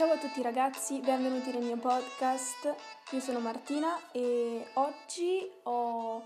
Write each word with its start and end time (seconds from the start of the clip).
Ciao 0.00 0.12
a 0.12 0.16
tutti 0.16 0.40
ragazzi, 0.40 0.98
benvenuti 1.00 1.52
nel 1.52 1.62
mio 1.62 1.76
podcast. 1.76 2.74
Io 3.10 3.20
sono 3.20 3.38
Martina 3.38 3.98
e 4.12 4.64
oggi 4.76 5.46
ho 5.64 6.22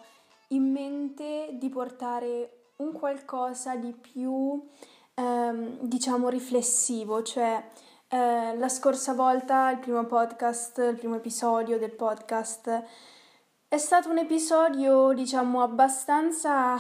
in 0.51 0.71
mente 0.71 1.49
di 1.55 1.69
portare 1.71 2.69
un 2.77 2.93
qualcosa 2.93 3.75
di 3.75 3.91
più, 3.91 4.65
ehm, 5.15 5.79
diciamo, 5.81 6.29
riflessivo, 6.29 7.25
cioè 7.25 7.69
eh, 8.07 8.57
la 8.57 8.69
scorsa 8.69 9.13
volta, 9.13 9.73
il 9.73 9.81
primo 9.81 10.05
podcast, 10.05 10.79
il 10.79 10.97
primo 10.97 11.17
episodio 11.17 11.77
del 11.77 11.97
podcast, 11.97 12.85
è 13.67 13.79
stato 13.79 14.09
un 14.09 14.19
episodio, 14.19 15.13
diciamo, 15.13 15.63
abbastanza, 15.63 16.77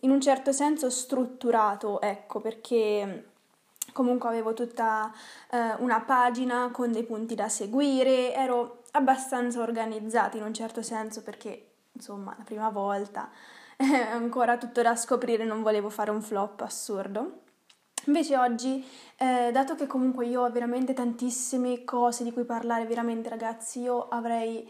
in 0.00 0.10
un 0.10 0.20
certo 0.20 0.52
senso, 0.52 0.90
strutturato, 0.90 2.02
ecco, 2.02 2.42
perché 2.42 3.32
comunque 3.94 4.28
avevo 4.28 4.54
tutta 4.54 5.10
eh, 5.50 5.74
una 5.78 6.00
pagina 6.00 6.68
con 6.72 6.90
dei 6.90 7.04
punti 7.04 7.36
da 7.36 7.48
seguire, 7.48 8.34
ero 8.34 8.82
abbastanza 8.90 9.60
organizzata 9.60 10.36
in 10.36 10.42
un 10.42 10.52
certo 10.52 10.82
senso 10.82 11.22
perché 11.22 11.68
insomma 11.92 12.34
la 12.36 12.44
prima 12.44 12.68
volta 12.70 13.30
è 13.76 13.84
ancora 14.10 14.58
tutto 14.58 14.82
da 14.82 14.96
scoprire, 14.96 15.44
non 15.44 15.62
volevo 15.62 15.90
fare 15.90 16.10
un 16.10 16.20
flop 16.20 16.60
assurdo. 16.62 17.42
Invece 18.06 18.36
oggi, 18.36 18.84
eh, 19.16 19.50
dato 19.52 19.76
che 19.76 19.86
comunque 19.86 20.26
io 20.26 20.42
ho 20.42 20.50
veramente 20.50 20.92
tantissime 20.92 21.84
cose 21.84 22.24
di 22.24 22.32
cui 22.32 22.44
parlare, 22.44 22.84
veramente 22.84 23.28
ragazzi, 23.28 23.80
io 23.80 24.08
avrei 24.08 24.68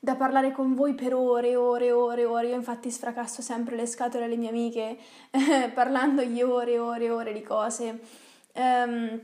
da 0.00 0.16
parlare 0.16 0.52
con 0.52 0.74
voi 0.74 0.94
per 0.94 1.14
ore, 1.14 1.56
ore, 1.56 1.92
ore, 1.92 2.24
ore. 2.24 2.48
Io 2.48 2.54
infatti 2.54 2.90
sfracasso 2.90 3.40
sempre 3.40 3.76
le 3.76 3.86
scatole 3.86 4.24
alle 4.24 4.36
mie 4.36 4.50
amiche 4.50 4.98
eh, 5.30 5.70
parlandogli 5.72 6.42
ore, 6.42 6.78
ore, 6.78 7.08
ore 7.08 7.32
di 7.32 7.42
cose 7.42 8.00
ehm, 8.54 9.20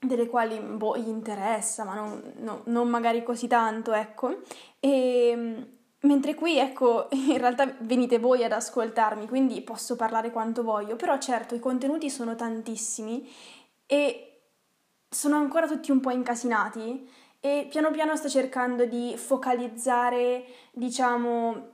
delle 0.00 0.26
quali 0.28 0.58
boh, 0.58 0.96
gli 0.96 1.08
interessa, 1.08 1.84
ma 1.84 1.94
non, 1.94 2.32
no, 2.38 2.62
non 2.66 2.88
magari 2.88 3.22
così 3.22 3.46
tanto, 3.46 3.92
ecco. 3.92 4.42
E 4.80 5.66
mentre 6.00 6.34
qui, 6.34 6.58
ecco, 6.58 7.08
in 7.12 7.38
realtà 7.38 7.74
venite 7.80 8.18
voi 8.18 8.44
ad 8.44 8.52
ascoltarmi, 8.52 9.26
quindi 9.26 9.60
posso 9.62 9.96
parlare 9.96 10.30
quanto 10.30 10.62
voglio, 10.62 10.96
però 10.96 11.18
certo 11.18 11.54
i 11.54 11.60
contenuti 11.60 12.10
sono 12.10 12.34
tantissimi 12.34 13.28
e 13.86 14.40
sono 15.08 15.36
ancora 15.36 15.66
tutti 15.66 15.90
un 15.90 16.00
po' 16.00 16.10
incasinati 16.10 17.08
e 17.40 17.66
piano 17.70 17.90
piano 17.90 18.16
sto 18.16 18.28
cercando 18.28 18.86
di 18.86 19.14
focalizzare, 19.16 20.44
diciamo, 20.72 21.68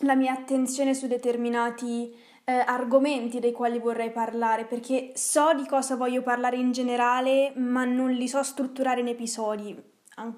la 0.00 0.16
mia 0.16 0.32
attenzione 0.32 0.94
su 0.94 1.06
determinati 1.06 2.14
eh, 2.52 2.64
argomenti 2.66 3.40
dei 3.40 3.52
quali 3.52 3.78
vorrei 3.78 4.10
parlare, 4.10 4.66
perché 4.66 5.12
so 5.14 5.54
di 5.54 5.66
cosa 5.66 5.96
voglio 5.96 6.22
parlare 6.22 6.56
in 6.56 6.72
generale, 6.72 7.52
ma 7.56 7.84
non 7.84 8.10
li 8.10 8.28
so 8.28 8.42
strutturare 8.42 9.00
in 9.00 9.08
episodi, 9.08 9.80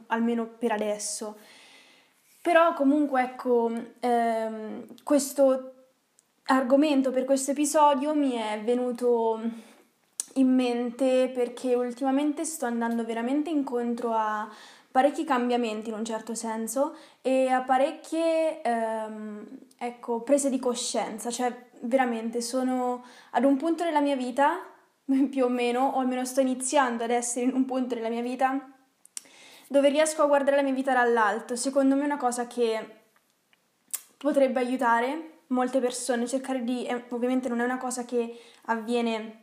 almeno 0.07 0.47
per 0.47 0.73
adesso. 0.73 1.37
Però 2.41 2.73
comunque 2.75 3.23
ecco, 3.23 3.73
ehm, 4.01 4.85
questo 5.03 5.73
argomento 6.47 7.11
per 7.11 7.25
questo 7.25 7.53
episodio 7.53 8.15
mi 8.15 8.33
è 8.33 8.61
venuto 8.63 9.41
in 10.35 10.55
mente 10.55 11.31
perché 11.35 11.75
ultimamente 11.75 12.45
sto 12.45 12.67
andando 12.67 13.05
veramente 13.05 13.51
incontro 13.51 14.13
a 14.13 14.49
parecchi 14.91 15.25
cambiamenti 15.25 15.89
in 15.89 15.97
un 15.97 16.05
certo 16.05 16.35
senso 16.35 16.97
e 17.23 17.49
a 17.49 17.63
parecchie 17.63 18.61
ehm, 18.63 19.47
ecco, 19.87 20.21
prese 20.21 20.51
di 20.51 20.59
coscienza, 20.59 21.31
cioè 21.31 21.71
veramente 21.81 22.41
sono 22.41 23.05
ad 23.31 23.45
un 23.45 23.57
punto 23.57 23.85
della 23.85 24.01
mia 24.01 24.17
vita, 24.17 24.61
più 25.31 25.45
o 25.45 25.49
meno, 25.49 25.93
o 25.95 26.01
almeno 26.01 26.25
sto 26.25 26.41
iniziando 26.41 27.05
ad 27.05 27.11
essere 27.11 27.47
in 27.47 27.55
un 27.55 27.65
punto 27.65 27.95
della 27.95 28.09
mia 28.09 28.23
vita 28.23 28.69
dove 29.69 29.89
riesco 29.89 30.23
a 30.23 30.27
guardare 30.27 30.57
la 30.57 30.63
mia 30.63 30.73
vita 30.73 30.93
dall'alto. 30.93 31.57
Secondo 31.57 31.95
me 31.95 32.03
è 32.03 32.05
una 32.05 32.17
cosa 32.17 32.47
che 32.47 33.03
potrebbe 34.17 34.61
aiutare 34.61 35.41
molte 35.49 35.81
persone, 35.81 36.27
cercare 36.27 36.65
di, 36.65 36.87
eh, 36.87 37.05
ovviamente 37.11 37.49
non 37.49 37.61
è 37.61 37.65
una 37.65 37.79
cosa 37.79 38.05
che 38.05 38.39
avviene, 38.67 39.41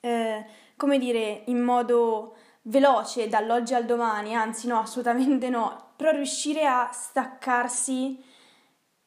eh, 0.00 0.44
come 0.76 0.98
dire, 0.98 1.42
in 1.46 1.60
modo 1.60 2.36
veloce 2.62 3.28
dall'oggi 3.28 3.74
al 3.74 3.84
domani, 3.84 4.34
anzi 4.34 4.66
no, 4.66 4.80
assolutamente 4.80 5.48
no, 5.48 5.92
però 5.96 6.10
riuscire 6.10 6.66
a 6.66 6.90
staccarsi 6.92 8.22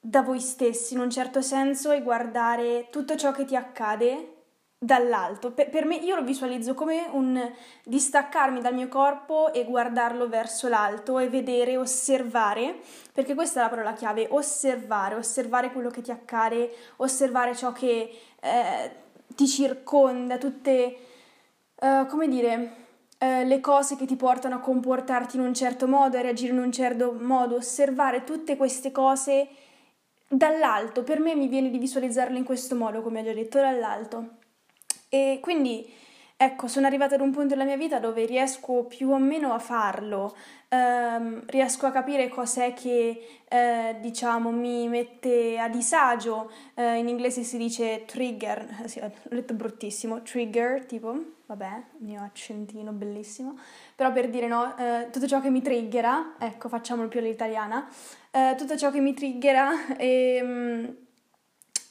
da 0.08 0.22
voi 0.22 0.40
stessi 0.40 0.94
in 0.94 1.02
un 1.02 1.10
certo 1.10 1.42
senso 1.42 1.92
e 1.92 2.02
guardare 2.02 2.88
tutto 2.90 3.18
ciò 3.18 3.34
che 3.34 3.44
ti 3.44 3.58
accade 3.58 4.36
dall'alto. 4.78 5.52
Per, 5.52 5.70
per, 5.70 5.84
me 5.84 5.96
io 5.96 6.16
lo 6.16 6.24
visualizzo 6.24 6.74
come 6.74 7.10
un 7.12 7.38
distaccarmi 7.84 8.62
dal 8.62 8.74
mio 8.74 8.88
corpo 8.88 9.52
e 9.52 9.66
guardarlo 9.66 10.30
verso 10.30 10.70
l'alto 10.70 11.20
e 11.20 11.28
vedere, 11.28 11.76
osservare, 11.76 12.80
perché 13.12 13.34
questa 13.34 13.60
è 13.60 13.64
la 13.64 13.70
parola 13.70 13.92
chiave, 13.92 14.28
osservare, 14.30 15.16
osservare 15.16 15.74
quello 15.74 15.90
che 15.90 16.02
ti 16.02 16.12
accade, 16.12 16.74
osservare 16.98 17.54
ciò 17.54 17.74
che 17.74 18.10
eh, 18.40 18.92
ti 19.36 19.46
circonda, 19.46 20.38
tutte, 20.38 20.98
uh, 21.82 22.06
come 22.06 22.30
dire, 22.30 22.86
eh, 23.18 23.44
le 23.44 23.60
cose 23.60 23.98
che 23.98 24.06
ti 24.06 24.16
portano 24.16 24.56
a 24.56 24.60
comportarti 24.60 25.36
in 25.36 25.42
un 25.42 25.54
certo 25.54 25.86
modo, 25.86 26.18
a 26.18 26.22
reagire 26.22 26.54
in 26.54 26.60
un 26.60 26.72
certo 26.72 27.12
modo, 27.20 27.56
osservare 27.56 28.24
tutte 28.24 28.56
queste 28.56 28.94
cose 28.94 29.50
dall'alto. 30.28 31.04
Per 31.04 31.20
me 31.20 31.36
mi 31.36 31.48
viene 31.48 31.70
di 31.70 31.78
visualizzarle 31.78 32.38
in 32.38 32.44
questo 32.44 32.76
modo, 32.76 33.02
come 33.02 33.22
ho 33.22 33.24
già 33.24 33.34
detto, 33.34 33.60
dall'alto. 33.60 34.38
E 35.10 35.40
quindi 35.42 35.90
ecco, 36.36 36.68
sono 36.68 36.86
arrivata 36.86 37.16
ad 37.16 37.22
un 37.22 37.32
punto 37.32 37.50
della 37.50 37.64
mia 37.64 37.78
vita 37.78 38.00
dove 38.00 38.26
riesco 38.26 38.84
più 38.84 39.10
o 39.10 39.18
meno 39.18 39.54
a 39.54 39.60
farlo, 39.60 40.36
ehm, 40.70 41.44
riesco 41.48 41.88
a 41.88 41.92
capire 41.92 42.28
cos'è 42.30 42.74
che 42.74 43.42
eh, 43.48 43.96
diciamo 44.00 44.52
mi 44.52 44.88
mette 44.88 45.58
a 45.58 45.68
disagio, 45.68 46.52
eh, 46.76 46.98
in 46.98 47.08
inglese 47.08 47.44
si 47.44 47.58
dice 47.58 48.06
trigger, 48.06 48.84
sì, 48.86 49.00
l'ho 49.00 49.12
detto 49.30 49.54
bruttissimo, 49.56 50.22
trigger 50.22 50.86
tipo, 50.86 51.37
vabbè, 51.48 51.84
il 52.00 52.06
mio 52.06 52.22
accentino 52.22 52.92
bellissimo, 52.92 53.58
però 53.96 54.12
per 54.12 54.30
dire 54.30 54.48
no, 54.48 54.78
eh, 54.78 55.08
tutto 55.12 55.28
ciò 55.28 55.40
che 55.40 55.50
mi 55.50 55.62
triggera, 55.62 56.36
ecco 56.38 56.68
facciamolo 56.68 57.08
più 57.08 57.22
all'italiana, 57.22 57.88
eh, 58.32 58.56
tutto 58.58 58.78
ciò 58.78 58.92
che 58.92 59.00
mi 59.00 59.14
triggera 59.14 59.96
ehm, 59.96 60.96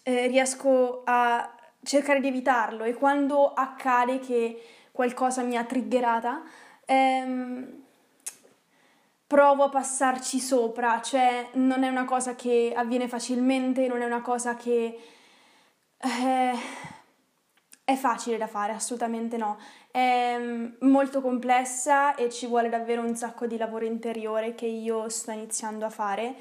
eh, 0.03 0.27
riesco 0.27 1.03
a 1.05 1.55
cercare 1.83 2.21
di 2.21 2.29
evitarlo. 2.29 2.85
E 2.85 2.93
quando 2.95 3.53
accade 3.55 4.19
che 4.19 4.63
qualcosa 4.93 5.43
mi 5.43 5.57
ha 5.57 5.65
triggerata, 5.65 6.43
ehm, 6.85 7.83
provo 9.27 9.65
a 9.65 9.69
passarci 9.71 10.39
sopra, 10.39 11.01
cioè 11.01 11.49
non 11.55 11.83
è 11.83 11.89
una 11.89 12.05
cosa 12.05 12.35
che 12.35 12.75
avviene 12.77 13.09
facilmente, 13.09 13.89
non 13.89 14.03
è 14.03 14.05
una 14.05 14.21
cosa 14.21 14.55
che 14.55 15.01
eh, 15.99 16.53
è 17.87 17.95
facile 17.95 18.37
da 18.37 18.49
fare, 18.49 18.73
assolutamente 18.73 19.37
no. 19.37 19.59
È 19.93 20.37
mm, 20.37 20.67
molto 20.81 21.21
complessa 21.21 22.17
e 22.17 22.31
ci 22.31 22.49
vuole 22.49 22.69
davvero 22.69 23.01
un 23.01 23.15
sacco 23.15 23.47
di 23.47 23.57
lavoro 23.57 23.85
interiore 23.85 24.57
che 24.57 24.67
io 24.67 25.09
sto 25.09 25.31
iniziando 25.31 25.85
a 25.85 25.91
fare. 25.91 26.35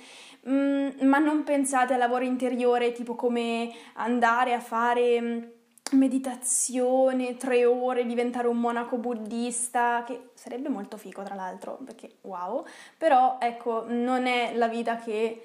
Mm, 0.49 1.01
ma 1.01 1.19
non 1.19 1.43
pensate 1.43 1.93
al 1.93 1.99
lavoro 1.99 2.23
interiore 2.23 2.93
tipo 2.93 3.13
come 3.13 3.71
andare 3.93 4.53
a 4.55 4.59
fare 4.59 5.21
mm, 5.21 5.43
meditazione, 5.91 7.37
tre 7.37 7.63
ore, 7.63 8.07
diventare 8.07 8.47
un 8.47 8.59
monaco 8.59 8.97
buddista, 8.97 10.03
che 10.03 10.31
sarebbe 10.33 10.69
molto 10.69 10.97
figo 10.97 11.21
tra 11.21 11.35
l'altro, 11.35 11.77
perché 11.85 12.17
wow, 12.21 12.65
però 12.97 13.37
ecco, 13.39 13.85
non 13.87 14.25
è 14.25 14.55
la 14.55 14.67
vita 14.67 14.95
che 14.97 15.43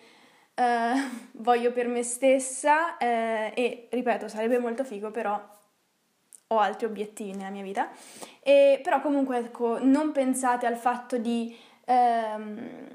eh, 0.54 0.92
voglio 1.32 1.72
per 1.72 1.88
me 1.88 2.02
stessa 2.02 2.96
eh, 2.96 3.52
e 3.54 3.88
ripeto, 3.90 4.28
sarebbe 4.28 4.58
molto 4.58 4.82
figo, 4.82 5.10
però 5.10 5.38
ho 6.52 6.58
altri 6.58 6.86
obiettivi 6.86 7.32
nella 7.32 7.50
mia 7.50 7.62
vita. 7.62 7.90
E, 8.40 8.80
però 8.82 9.00
comunque 9.00 9.38
ecco, 9.38 9.78
non 9.80 10.12
pensate 10.12 10.66
al 10.66 10.76
fatto 10.76 11.16
di 11.16 11.56
ehm, 11.84 12.88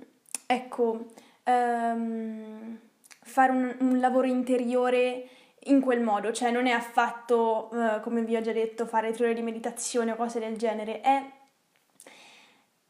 ecco, 0.46 1.06
ehm, 1.44 2.80
fare 3.22 3.52
un, 3.52 3.76
un, 3.80 4.00
lavoro 4.00 4.28
interiore 4.28 5.30
in 5.68 5.82
quel 5.82 6.02
modo, 6.02 6.32
cioè 6.32 6.52
non 6.52 6.68
è 6.68 6.72
affatto, 6.72 7.72
eh, 7.72 8.00
come 8.02 8.24
vi 8.24 8.36
ho 8.36 8.42
già 8.42 8.52
detto, 8.52 8.86
fare 8.86 9.12
tre 9.14 9.26
ore 9.26 9.34
di 9.34 9.42
meditazione 9.42 10.12
o 10.12 10.16
cose 10.16 10.40
del 10.40 10.58
genere, 10.58 11.02
è 11.02 11.24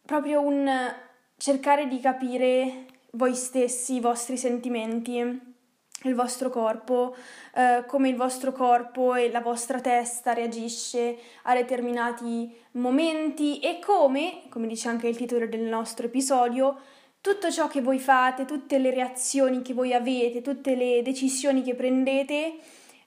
proprio 0.01 0.42
un 0.42 0.94
cercare 1.38 1.88
di 1.88 2.00
capire 2.00 2.86
voi 3.12 3.34
stessi, 3.36 3.95
i 3.95 4.00
vostri 4.01 4.38
sentimenti 4.38 5.54
il 6.03 6.13
vostro 6.13 6.50
corpo, 6.50 7.15
eh, 7.56 7.83
come 7.88 8.09
il 8.09 8.15
vostro 8.15 8.51
corpo 8.51 9.15
e 9.15 9.31
la 9.31 9.42
vostra 9.42 9.80
testa 9.80 10.33
reagisce 10.33 11.18
a 11.44 11.56
determinati 11.56 12.56
momenti 12.71 13.59
e 13.59 13.80
come, 13.80 14.44
come 14.50 14.68
dice 14.68 14.88
anche 14.88 15.07
il 15.07 15.15
titolo 15.15 15.47
del 15.47 15.62
nostro 15.62 16.06
episodio, 16.06 16.77
tutto 17.21 17.51
ciò 17.51 17.68
che 17.68 17.81
voi 17.81 17.97
fate, 17.97 18.45
tutte 18.45 18.77
le 18.77 18.92
reazioni 18.92 19.63
che 19.63 19.74
voi 19.74 19.94
avete, 19.94 20.42
tutte 20.42 20.75
le 20.75 21.01
decisioni 21.01 21.63
che 21.63 21.74
prendete 21.74 22.53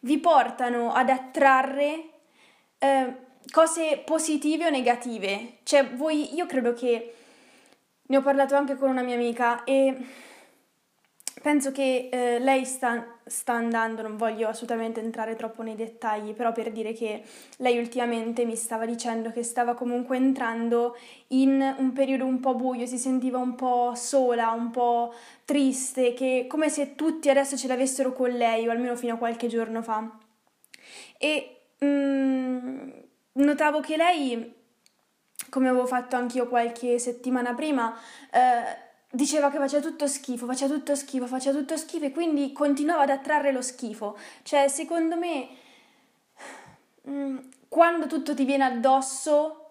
vi 0.01 0.19
portano 0.19 0.93
ad 0.93 1.09
attrarre 1.09 2.03
eh, 2.79 3.15
cose 3.53 4.03
positive 4.05 4.67
o 4.67 4.71
negative. 4.71 5.59
Cioè, 5.63 5.91
voi, 5.91 6.35
io 6.35 6.47
credo 6.47 6.73
che 6.73 7.15
ne 8.03 8.17
ho 8.17 8.23
parlato 8.23 8.57
anche 8.57 8.77
con 8.77 8.91
una 8.91 9.03
mia 9.03 9.15
amica 9.15 9.63
e 9.65 9.97
penso 11.43 11.73
che 11.73 12.09
eh, 12.11 12.39
lei 12.39 12.65
sta, 12.65 13.19
sta, 13.25 13.53
andando, 13.53 14.03
non 14.03 14.17
voglio 14.17 14.49
assolutamente 14.49 15.01
entrare 15.01 15.37
troppo 15.37 15.63
nei 15.63 15.77
dettagli, 15.77 16.33
però 16.33 16.53
per 16.53 16.73
dire 16.73 16.93
che 16.93 17.23
lei 17.59 17.79
ultimamente 17.79 18.45
mi 18.45 18.57
stava 18.57 18.87
dicendo 18.87 19.31
che 19.31 19.43
stava 19.43 19.75
comunque 19.75 20.17
entrando 20.17 20.97
in 21.29 21.75
un 21.79 21.93
periodo 21.93 22.25
un 22.25 22.41
po' 22.41 22.55
buio, 22.55 22.87
si 22.87 22.99
sentiva 22.99 23.39
un 23.39 23.55
po' 23.55 23.93
sola, 23.95 24.51
un 24.51 24.71
po' 24.71 25.15
triste, 25.45 26.15
che 26.15 26.47
come 26.49 26.69
se 26.69 26.95
tutti 26.95 27.31
adesso 27.31 27.57
ce 27.57 27.69
l'avessero 27.69 28.13
con 28.13 28.31
lei, 28.31 28.67
o 28.67 28.71
almeno 28.71 28.97
fino 28.97 29.15
a 29.15 29.19
qualche 29.19 29.49
giorno 29.49 29.83
fa. 29.83 30.11
E 31.19 31.61
mm, 31.85 32.89
notavo 33.33 33.81
che 33.81 33.97
lei, 33.97 34.55
come 35.51 35.69
avevo 35.69 35.87
fatto 35.87 36.17
anch'io 36.17 36.49
qualche 36.49 36.99
settimana 36.99 37.55
prima, 37.55 37.97
eh, 38.31 38.87
diceva 39.11 39.51
che 39.51 39.59
faceva 39.59 39.83
tutto 39.83 40.07
schifo, 40.07 40.47
faceva 40.47 40.75
tutto 40.75 40.95
schifo, 40.95 41.27
faceva 41.27 41.59
tutto 41.59 41.77
schifo 41.77 42.05
e 42.07 42.13
quindi 42.13 42.53
continuava 42.53 43.03
ad 43.03 43.11
attrarre 43.11 43.53
lo 43.53 43.63
schifo. 43.63 44.19
Cioè, 44.43 44.69
secondo 44.69 45.17
me, 45.17 45.49
mm, 47.09 47.39
quando 47.69 48.07
tutto 48.07 48.35
ti 48.35 48.45
viene 48.45 48.65
addosso, 48.65 49.65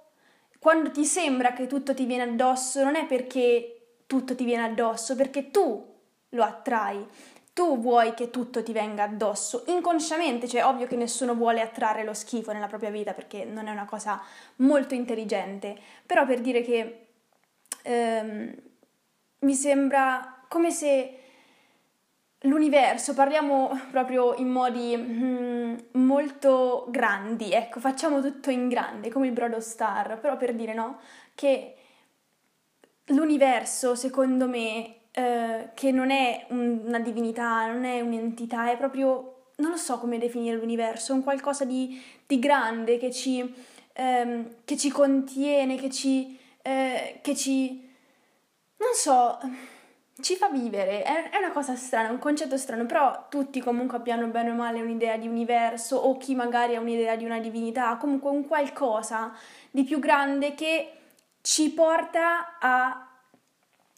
quando 0.59 0.91
ti 0.91 1.05
sembra 1.05 1.53
che 1.53 1.67
tutto 1.67 1.93
ti 1.93 2.05
viene 2.05 2.23
addosso, 2.23 2.83
non 2.83 2.95
è 2.95 3.05
perché 3.05 3.77
tutto 4.07 4.35
ti 4.35 4.43
viene 4.43 4.63
addosso, 4.63 5.15
perché 5.15 5.51
tu 5.51 5.95
lo 6.29 6.43
attrai. 6.43 7.05
Tu 7.53 7.79
vuoi 7.79 8.13
che 8.13 8.29
tutto 8.29 8.61
ti 8.61 8.71
venga 8.71 9.03
addosso, 9.03 9.63
inconsciamente, 9.65 10.47
cioè 10.47 10.63
ovvio 10.63 10.85
che 10.85 10.95
nessuno 10.95 11.33
vuole 11.33 11.61
attrarre 11.61 12.03
lo 12.03 12.13
schifo 12.13 12.51
nella 12.51 12.67
propria 12.67 12.91
vita 12.91 13.13
perché 13.13 13.45
non 13.45 13.65
è 13.65 13.71
una 13.71 13.85
cosa 13.85 14.21
molto 14.57 14.93
intelligente, 14.93 15.75
però 16.05 16.23
per 16.27 16.41
dire 16.41 16.61
che 16.61 17.07
ehm, 17.81 18.55
mi 19.39 19.53
sembra 19.53 20.43
come 20.47 20.71
se 20.71 21.17
l'universo, 22.41 23.13
parliamo 23.13 23.87
proprio 23.91 24.35
in 24.35 24.49
modi 24.49 24.95
mm, 24.95 25.75
molto 25.93 26.85
grandi, 26.89 27.51
ecco, 27.51 27.79
facciamo 27.79 28.21
tutto 28.21 28.49
in 28.49 28.67
grande, 28.69 29.09
come 29.09 29.27
il 29.27 29.33
Brodo 29.33 29.59
Star, 29.59 30.19
però 30.19 30.37
per 30.37 30.53
dire 30.53 30.73
no, 30.73 30.99
che 31.33 31.75
l'universo, 33.05 33.95
secondo 33.95 34.47
me, 34.47 34.95
eh, 35.11 35.69
che 35.73 35.91
non 35.91 36.11
è 36.11 36.45
un, 36.49 36.81
una 36.85 36.99
divinità, 36.99 37.71
non 37.71 37.85
è 37.85 38.01
un'entità, 38.01 38.71
è 38.71 38.77
proprio, 38.77 39.51
non 39.57 39.71
lo 39.71 39.77
so 39.77 39.97
come 39.97 40.19
definire 40.19 40.57
l'universo, 40.57 41.11
è 41.11 41.15
un 41.15 41.23
qualcosa 41.23 41.65
di, 41.65 42.01
di 42.25 42.37
grande 42.39 42.97
che 42.97 43.11
ci, 43.11 43.53
ehm, 43.93 44.55
che 44.63 44.77
ci 44.77 44.89
contiene, 44.89 45.75
che 45.75 45.89
ci, 45.89 46.37
eh, 46.61 47.19
che 47.21 47.35
ci 47.35 47.86
non 48.77 48.93
so, 48.93 49.39
ci 50.19 50.35
fa 50.35 50.49
vivere, 50.49 51.03
è, 51.03 51.37
una 51.37 51.51
cosa 51.51 51.75
strana, 51.75 52.09
un 52.09 52.17
concetto 52.17 52.57
strano, 52.57 52.85
però 52.85 53.27
tutti 53.29 53.61
comunque 53.61 53.97
abbiano 53.97 54.27
bene 54.27 54.49
o 54.49 54.55
male 54.55 54.81
un'idea 54.81 55.17
di 55.17 55.27
universo 55.27 55.95
o 55.95 56.17
chi 56.17 56.33
magari 56.33 56.75
ha 56.75 56.79
un'idea 56.79 57.15
di 57.15 57.25
una 57.25 57.39
divinità, 57.39 57.97
comunque 57.97 58.31
un 58.31 58.47
qualcosa 58.47 59.33
di 59.69 59.83
più 59.83 59.99
grande 59.99 60.55
che 60.55 60.91
ci 61.41 61.71
porta 61.71 62.57
a, 62.59 63.07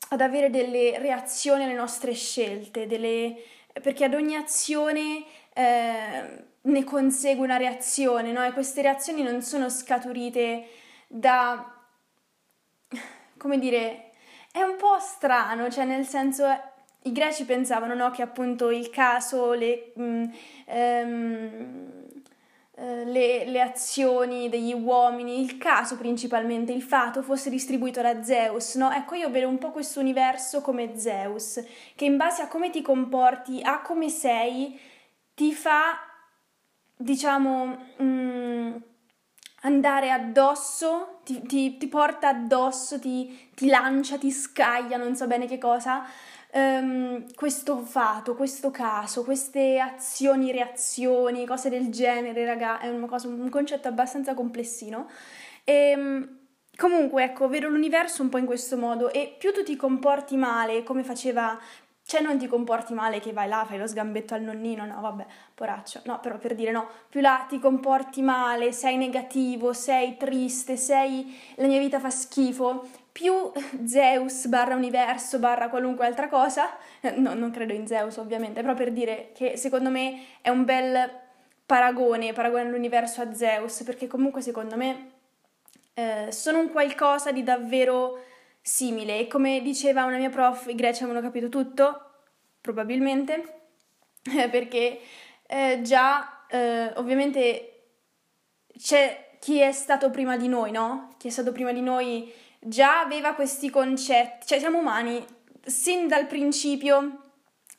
ad 0.10 0.22
avere 0.22 0.50
delle 0.50 1.00
reazioni 1.00 1.64
alle 1.64 1.74
nostre 1.74 2.14
scelte, 2.14 2.86
delle, 2.86 3.36
perché 3.82 4.04
ad 4.04 4.14
ogni 4.14 4.36
azione 4.36 5.24
eh, 5.54 6.44
ne 6.62 6.84
consegue 6.84 7.46
una 7.46 7.58
reazione, 7.58 8.32
no? 8.34 8.46
E 8.46 8.52
queste 8.52 8.82
reazioni 8.82 9.24
non 9.24 9.42
sono 9.42 9.70
scaturite 9.70 10.68
da, 11.08 11.82
come 13.38 13.58
dire, 13.58 14.09
è 14.52 14.62
un 14.62 14.76
po' 14.78 14.98
strano, 15.00 15.70
cioè 15.70 15.86
nel 15.86 16.06
senso 16.06 16.46
i 17.04 17.12
greci 17.12 17.46
pensavano 17.46 17.94
no, 17.94 18.12
che 18.12 18.22
appunto 18.22 18.72
il 18.72 18.90
caso, 18.90 19.54
le, 19.54 19.94
mh, 19.96 20.04
mm, 20.04 20.24
ehm, 20.66 22.10
eh, 22.76 23.06
le, 23.06 23.46
le, 23.46 23.62
azioni 23.62 24.50
degli 24.50 24.74
uomini, 24.74 25.42
il 25.42 25.58
caso 25.58 25.98
principalmente, 25.98 26.72
il 26.72 26.82
fato 26.82 27.22
fosse 27.22 27.50
distribuito 27.50 28.02
da 28.02 28.24
Zeus, 28.24 28.76
no? 28.76 28.92
Ecco, 28.92 29.16
io 29.16 29.30
vedo 29.30 29.48
un 29.48 29.58
po' 29.58 29.72
questo 29.72 30.00
universo 30.00 30.62
come 30.62 30.98
Zeus, 30.98 31.64
che 31.96 32.06
in 32.06 32.18
base 32.18 32.42
a 32.42 32.48
come 32.48 32.70
ti 32.70 32.82
comporti, 32.82 33.62
a 33.62 33.82
come 33.82 34.10
sei, 34.10 34.80
ti 35.34 35.54
fa, 35.54 36.00
diciamo, 36.96 37.66
mh, 37.98 38.04
mm, 38.04 38.76
andare 39.62 40.12
addosso, 40.12 41.20
ti, 41.24 41.42
ti, 41.42 41.78
ti 41.78 41.88
porta 41.88 42.30
addosso, 42.30 43.00
ti, 43.00 43.50
ti, 43.56 43.68
lancia, 43.68 44.18
ti 44.18 44.32
scaglia, 44.32 44.98
non 44.98 45.16
so 45.16 45.28
bene 45.28 45.48
che 45.48 45.58
cosa, 45.58 46.06
um, 46.54 47.26
questo 47.36 47.78
fato, 47.80 48.36
questo 48.36 48.72
caso, 48.72 49.24
queste 49.24 49.80
azioni, 49.80 50.52
reazioni, 50.52 51.46
cose 51.46 51.70
del 51.70 51.90
genere, 51.90 52.46
raga, 52.46 52.80
è 52.80 53.00
cosa, 53.06 53.28
un 53.28 53.50
concetto 53.50 53.88
abbastanza 53.88 54.34
complessino. 54.34 55.10
E, 55.64 55.94
um, 55.96 56.38
comunque, 56.76 57.24
ecco, 57.26 57.50
vedo 57.50 57.68
l'universo 57.68 58.22
un 58.22 58.30
po' 58.30 58.38
in 58.38 58.46
questo 58.46 58.78
modo 58.78 59.12
e 59.12 59.36
più 59.38 59.52
tu 59.52 59.64
ti 59.64 59.76
comporti 59.76 60.38
male, 60.38 60.84
come 60.84 61.04
faceva 61.04 61.60
cioè 62.10 62.22
non 62.22 62.40
ti 62.40 62.48
comporti 62.48 62.96
male 62.96 63.20
che 63.20 63.34
vai 63.34 63.48
là, 63.48 63.64
fai 63.68 63.78
lo 63.78 63.86
sgambetto 63.86 64.34
al 64.34 64.42
nonnino, 64.42 64.84
no 64.84 65.00
vabbè, 65.00 65.26
poraccio, 65.54 66.02
no, 66.06 66.20
però 66.20 66.40
per 66.40 66.56
dire 66.56 66.72
no, 66.72 66.88
più 67.08 67.22
là 67.22 67.46
ti 67.48 67.60
comporti 67.60 68.24
male, 68.24 68.72
sei 68.72 68.98
negativo, 68.98 69.74
sei 69.74 70.18
triste, 70.18 70.76
sei 70.76 71.40
la 71.58 71.68
mia 71.68 71.78
vita 71.78 72.00
fa 72.00 72.10
schifo, 72.10 72.88
più 73.12 73.52
Zeus 73.86 74.48
barra 74.48 74.74
universo 74.74 75.38
barra 75.38 75.70
qualunque 75.70 76.08
altra 76.08 76.28
cosa, 76.30 76.76
no, 77.18 77.36
non 77.36 77.52
credo 77.52 77.74
in 77.74 77.86
Zeus 77.86 78.18
ovviamente, 78.18 78.62
però 78.62 78.74
per 78.74 78.92
dire 78.92 79.30
che 79.36 79.56
secondo 79.56 79.92
me 79.92 80.20
è 80.42 80.50
un 80.50 80.66
bel 80.66 81.12
paragone, 81.64 82.34
paragone 82.34 82.72
l'universo 82.72 83.22
a 83.22 83.36
Zeus, 83.36 83.84
perché 83.84 84.08
comunque 84.08 84.42
secondo 84.42 84.76
me 84.76 85.12
eh, 85.94 86.32
sono 86.32 86.58
un 86.58 86.72
qualcosa 86.72 87.32
di 87.32 87.44
davvero 87.44 88.18
simile 88.62 89.20
e 89.20 89.28
come 89.28 89.62
diceva 89.62 90.06
una 90.06 90.18
mia 90.18 90.30
prof, 90.30 90.68
i 90.68 90.76
greci 90.76 91.04
avevano 91.04 91.26
capito 91.26 91.50
tutto, 91.50 92.12
probabilmente, 92.62 93.62
perché 94.52 95.00
eh, 95.48 95.82
già 95.82 96.46
eh, 96.48 96.92
ovviamente 96.96 97.84
c'è 98.78 99.38
chi 99.40 99.60
è 99.60 99.72
stato 99.72 100.10
prima 100.10 100.38
di 100.38 100.48
noi, 100.48 100.72
no? 100.72 101.16
Chi 101.18 101.28
è 101.28 101.32
stato 101.32 101.52
prima 101.52 101.72
di 101.72 101.82
noi 101.82 102.32
già 102.60 103.00
aveva 103.02 103.34
questi 103.34 103.70
concetti, 103.70 104.48
cioè 104.48 104.60
siamo 104.60 104.80
umani, 104.80 105.26
sin 105.66 106.08
dal 106.08 106.28
principio 106.28 107.29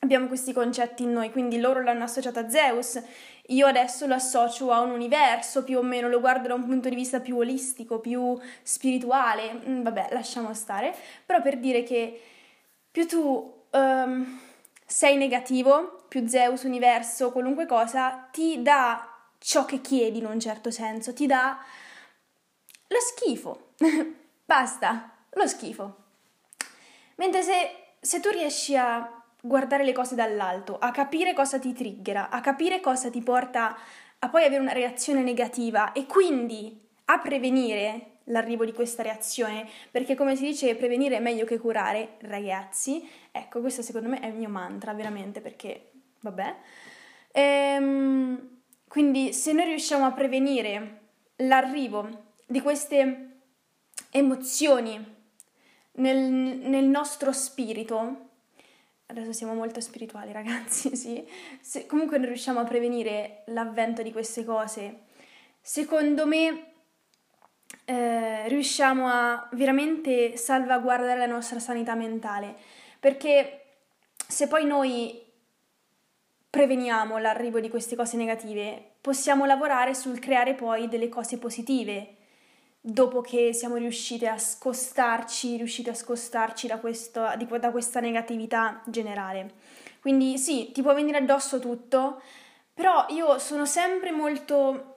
abbiamo 0.03 0.27
questi 0.27 0.51
concetti 0.51 1.03
in 1.03 1.11
noi, 1.11 1.31
quindi 1.31 1.59
loro 1.59 1.81
l'hanno 1.81 2.03
associato 2.03 2.39
a 2.39 2.49
Zeus, 2.49 3.01
io 3.47 3.67
adesso 3.67 4.07
lo 4.07 4.15
associo 4.15 4.71
a 4.71 4.81
un 4.81 4.89
universo 4.89 5.63
più 5.63 5.77
o 5.77 5.83
meno, 5.83 6.07
lo 6.07 6.19
guardo 6.19 6.47
da 6.47 6.55
un 6.55 6.65
punto 6.65 6.89
di 6.89 6.95
vista 6.95 7.19
più 7.19 7.37
olistico, 7.37 7.99
più 7.99 8.37
spirituale, 8.63 9.53
mm, 9.53 9.83
vabbè, 9.83 10.07
lasciamo 10.11 10.53
stare, 10.53 10.95
però 11.25 11.41
per 11.41 11.59
dire 11.59 11.83
che 11.83 12.19
più 12.89 13.07
tu 13.07 13.65
um, 13.71 14.39
sei 14.85 15.17
negativo, 15.17 16.05
più 16.07 16.27
Zeus, 16.27 16.63
universo, 16.63 17.31
qualunque 17.31 17.67
cosa, 17.67 18.27
ti 18.31 18.61
dà 18.61 19.07
ciò 19.37 19.65
che 19.65 19.81
chiedi 19.81 20.17
in 20.17 20.25
un 20.25 20.39
certo 20.39 20.71
senso, 20.71 21.13
ti 21.13 21.27
dà 21.27 21.59
lo 22.87 22.99
schifo, 22.99 23.73
basta, 24.45 25.11
lo 25.29 25.47
schifo. 25.47 25.97
Mentre 27.15 27.43
se, 27.43 27.93
se 28.01 28.19
tu 28.19 28.29
riesci 28.29 28.75
a 28.75 29.20
guardare 29.41 29.83
le 29.83 29.93
cose 29.93 30.15
dall'alto, 30.15 30.77
a 30.77 30.91
capire 30.91 31.33
cosa 31.33 31.59
ti 31.59 31.73
triggera, 31.73 32.29
a 32.29 32.39
capire 32.41 32.79
cosa 32.79 33.09
ti 33.09 33.21
porta 33.21 33.75
a 34.19 34.29
poi 34.29 34.43
avere 34.43 34.61
una 34.61 34.71
reazione 34.71 35.23
negativa 35.23 35.91
e 35.93 36.05
quindi 36.05 36.79
a 37.05 37.19
prevenire 37.19 38.11
l'arrivo 38.25 38.65
di 38.65 38.71
questa 38.71 39.01
reazione, 39.03 39.67
perché 39.89 40.15
come 40.15 40.35
si 40.35 40.45
dice 40.45 40.75
prevenire 40.75 41.17
è 41.17 41.19
meglio 41.19 41.45
che 41.45 41.57
curare, 41.57 42.17
ragazzi. 42.21 43.07
Ecco, 43.31 43.61
questo 43.61 43.81
secondo 43.81 44.09
me 44.09 44.19
è 44.19 44.27
il 44.27 44.35
mio 44.35 44.49
mantra, 44.49 44.93
veramente, 44.93 45.41
perché 45.41 45.91
vabbè. 46.21 46.55
Ehm, 47.31 48.61
quindi 48.87 49.33
se 49.33 49.53
noi 49.53 49.65
riusciamo 49.65 50.05
a 50.05 50.11
prevenire 50.11 50.99
l'arrivo 51.37 52.33
di 52.45 52.61
queste 52.61 53.39
emozioni 54.11 55.03
nel, 55.93 56.17
nel 56.17 56.85
nostro 56.85 57.31
spirito, 57.31 58.29
adesso 59.11 59.33
siamo 59.33 59.53
molto 59.53 59.79
spirituali 59.79 60.31
ragazzi, 60.33 60.95
sì, 60.95 61.25
se 61.59 61.85
comunque 61.85 62.17
non 62.17 62.27
riusciamo 62.27 62.59
a 62.59 62.63
prevenire 62.63 63.43
l'avvento 63.47 64.01
di 64.01 64.11
queste 64.11 64.43
cose, 64.43 65.01
secondo 65.61 66.25
me 66.25 66.73
eh, 67.85 68.47
riusciamo 68.47 69.07
a 69.07 69.47
veramente 69.53 70.35
salvaguardare 70.37 71.19
la 71.19 71.25
nostra 71.25 71.59
sanità 71.59 71.93
mentale, 71.93 72.55
perché 72.99 73.65
se 74.27 74.47
poi 74.47 74.65
noi 74.65 75.29
preveniamo 76.49 77.17
l'arrivo 77.17 77.59
di 77.59 77.69
queste 77.69 77.95
cose 77.95 78.17
negative, 78.17 78.95
possiamo 78.99 79.45
lavorare 79.45 79.93
sul 79.93 80.19
creare 80.19 80.53
poi 80.53 80.87
delle 80.87 81.09
cose 81.09 81.37
positive 81.37 82.17
dopo 82.81 83.21
che 83.21 83.53
siamo 83.53 83.75
riusciti 83.75 84.25
a 84.25 84.39
scostarci, 84.39 85.57
riusciti 85.57 85.89
a 85.89 85.93
scostarci 85.93 86.65
da, 86.65 86.79
questo, 86.79 87.27
da 87.59 87.71
questa 87.71 87.99
negatività 87.99 88.81
generale. 88.87 89.53
Quindi 90.01 90.39
sì, 90.39 90.71
ti 90.71 90.81
può 90.81 90.95
venire 90.95 91.19
addosso 91.19 91.59
tutto, 91.59 92.21
però 92.73 93.05
io 93.09 93.37
sono 93.37 93.67
sempre 93.67 94.11
molto, 94.11 94.95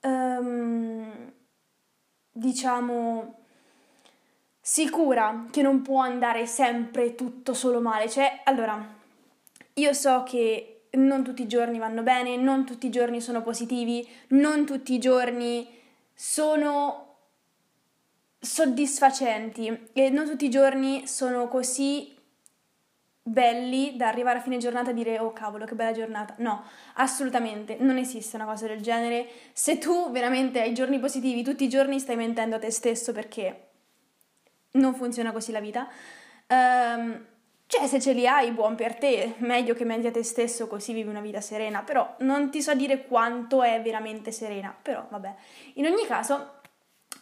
um, 0.00 1.32
diciamo, 2.32 3.34
sicura 4.60 5.46
che 5.52 5.62
non 5.62 5.82
può 5.82 6.00
andare 6.00 6.46
sempre 6.46 7.14
tutto 7.14 7.54
solo 7.54 7.80
male. 7.80 8.10
Cioè, 8.10 8.40
allora, 8.44 8.84
io 9.74 9.92
so 9.92 10.24
che 10.24 10.86
non 10.92 11.22
tutti 11.22 11.42
i 11.42 11.46
giorni 11.46 11.78
vanno 11.78 12.02
bene, 12.02 12.36
non 12.36 12.66
tutti 12.66 12.86
i 12.86 12.90
giorni 12.90 13.20
sono 13.20 13.42
positivi, 13.42 14.04
non 14.30 14.66
tutti 14.66 14.92
i 14.92 14.98
giorni 14.98 15.78
sono 16.22 17.16
soddisfacenti 18.38 19.88
e 19.94 20.10
non 20.10 20.26
tutti 20.26 20.44
i 20.44 20.50
giorni 20.50 21.06
sono 21.06 21.48
così 21.48 22.14
belli 23.22 23.96
da 23.96 24.08
arrivare 24.08 24.38
a 24.38 24.42
fine 24.42 24.58
giornata 24.58 24.90
e 24.90 24.94
dire 24.94 25.18
oh 25.18 25.32
cavolo 25.32 25.64
che 25.64 25.74
bella 25.74 25.92
giornata. 25.92 26.34
No, 26.36 26.62
assolutamente, 26.96 27.78
non 27.80 27.96
esiste 27.96 28.36
una 28.36 28.44
cosa 28.44 28.66
del 28.66 28.82
genere. 28.82 29.30
Se 29.54 29.78
tu 29.78 30.10
veramente 30.10 30.60
hai 30.60 30.74
giorni 30.74 30.98
positivi, 30.98 31.42
tutti 31.42 31.64
i 31.64 31.70
giorni 31.70 31.98
stai 31.98 32.16
mentendo 32.16 32.56
a 32.56 32.58
te 32.58 32.70
stesso 32.70 33.12
perché 33.12 33.68
non 34.72 34.94
funziona 34.94 35.32
così 35.32 35.52
la 35.52 35.60
vita. 35.60 35.88
Um, 36.48 37.24
cioè, 37.70 37.86
se 37.86 38.00
ce 38.00 38.12
li 38.12 38.26
hai, 38.26 38.50
buon 38.50 38.74
per 38.74 38.96
te, 38.96 39.34
meglio 39.38 39.74
che 39.74 39.84
menti 39.84 40.08
a 40.08 40.10
te 40.10 40.24
stesso 40.24 40.66
così 40.66 40.92
vivi 40.92 41.08
una 41.08 41.20
vita 41.20 41.40
serena, 41.40 41.84
però 41.84 42.16
non 42.18 42.50
ti 42.50 42.60
so 42.60 42.74
dire 42.74 43.06
quanto 43.06 43.62
è 43.62 43.80
veramente 43.80 44.32
serena, 44.32 44.76
però 44.82 45.06
vabbè. 45.08 45.34
In 45.74 45.86
ogni 45.86 46.04
caso, 46.04 46.54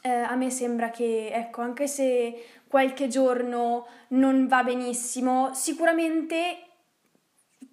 eh, 0.01 0.09
a 0.09 0.35
me 0.37 0.49
sembra 0.49 0.89
che, 0.89 1.29
ecco, 1.31 1.61
anche 1.61 1.87
se 1.87 2.47
qualche 2.67 3.09
giorno 3.09 3.87
non 4.09 4.47
va 4.47 4.65
benissimo, 4.65 5.53
sicuramente 5.53 6.68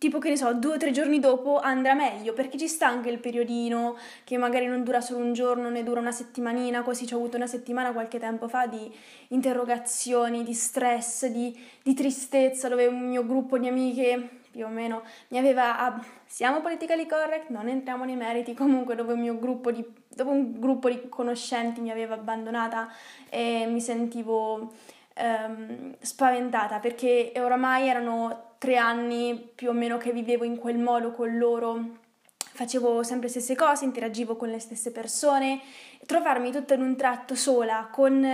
tipo 0.05 0.19
che 0.19 0.29
ne 0.29 0.37
so, 0.37 0.53
due 0.53 0.75
o 0.75 0.77
tre 0.77 0.91
giorni 0.91 1.19
dopo 1.19 1.59
andrà 1.59 1.95
meglio, 1.95 2.33
perché 2.33 2.59
ci 2.59 2.67
sta 2.67 2.87
anche 2.87 3.09
il 3.09 3.17
periodino 3.17 3.97
che 4.23 4.37
magari 4.37 4.67
non 4.67 4.83
dura 4.83 5.01
solo 5.01 5.23
un 5.25 5.33
giorno, 5.33 5.71
ne 5.71 5.81
dura 5.81 5.99
una 5.99 6.11
settimanina, 6.11 6.83
così 6.83 7.11
ho 7.11 7.17
avuto 7.17 7.37
una 7.37 7.47
settimana 7.47 7.91
qualche 7.91 8.19
tempo 8.19 8.47
fa 8.47 8.67
di 8.67 8.91
interrogazioni, 9.29 10.43
di 10.43 10.53
stress, 10.53 11.25
di, 11.25 11.57
di 11.81 11.93
tristezza, 11.95 12.69
dove 12.69 12.85
un 12.85 13.07
mio 13.07 13.25
gruppo 13.25 13.57
di 13.57 13.67
amiche 13.67 14.43
più 14.51 14.65
o 14.65 14.69
meno 14.69 15.03
mi 15.29 15.37
aveva 15.37 15.79
ah, 15.79 16.05
siamo 16.25 16.61
politically 16.61 17.07
correct, 17.07 17.49
non 17.49 17.67
entriamo 17.67 18.05
nei 18.05 18.15
meriti, 18.15 18.53
comunque 18.55 18.93
dove 18.93 19.13
un 19.13 19.21
mio 19.21 19.39
gruppo 19.39 19.71
di, 19.71 19.83
dopo 20.07 20.29
un 20.29 20.59
gruppo 20.59 20.87
di 20.87 21.09
conoscenti 21.09 21.81
mi 21.81 21.89
aveva 21.89 22.13
abbandonata 22.13 22.89
e 23.27 23.65
mi 23.65 23.81
sentivo 23.81 24.71
ehm, 25.15 25.95
spaventata 25.99 26.79
perché 26.79 27.31
oramai 27.37 27.87
erano 27.87 28.53
tre 28.57 28.77
anni 28.77 29.51
più 29.53 29.69
o 29.69 29.73
meno 29.73 29.97
che 29.97 30.11
vivevo 30.11 30.43
in 30.43 30.57
quel 30.57 30.77
modo 30.77 31.11
con 31.11 31.37
loro, 31.37 31.99
facevo 32.37 33.03
sempre 33.03 33.27
le 33.27 33.31
stesse 33.31 33.55
cose, 33.55 33.85
interagivo 33.85 34.35
con 34.35 34.49
le 34.49 34.59
stesse 34.59 34.91
persone, 34.91 35.61
trovarmi 36.05 36.51
tutto 36.51 36.73
in 36.73 36.81
un 36.81 36.95
tratto 36.95 37.35
sola 37.35 37.89
con 37.91 38.25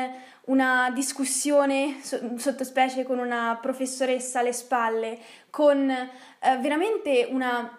una 0.46 0.92
discussione 0.92 2.02
sottospecie 2.02 3.04
con 3.04 3.20
una 3.20 3.58
professoressa 3.62 4.40
alle 4.40 4.54
spalle, 4.54 5.20
con 5.50 5.90
eh, 5.90 6.58
veramente 6.58 7.28
una, 7.30 7.78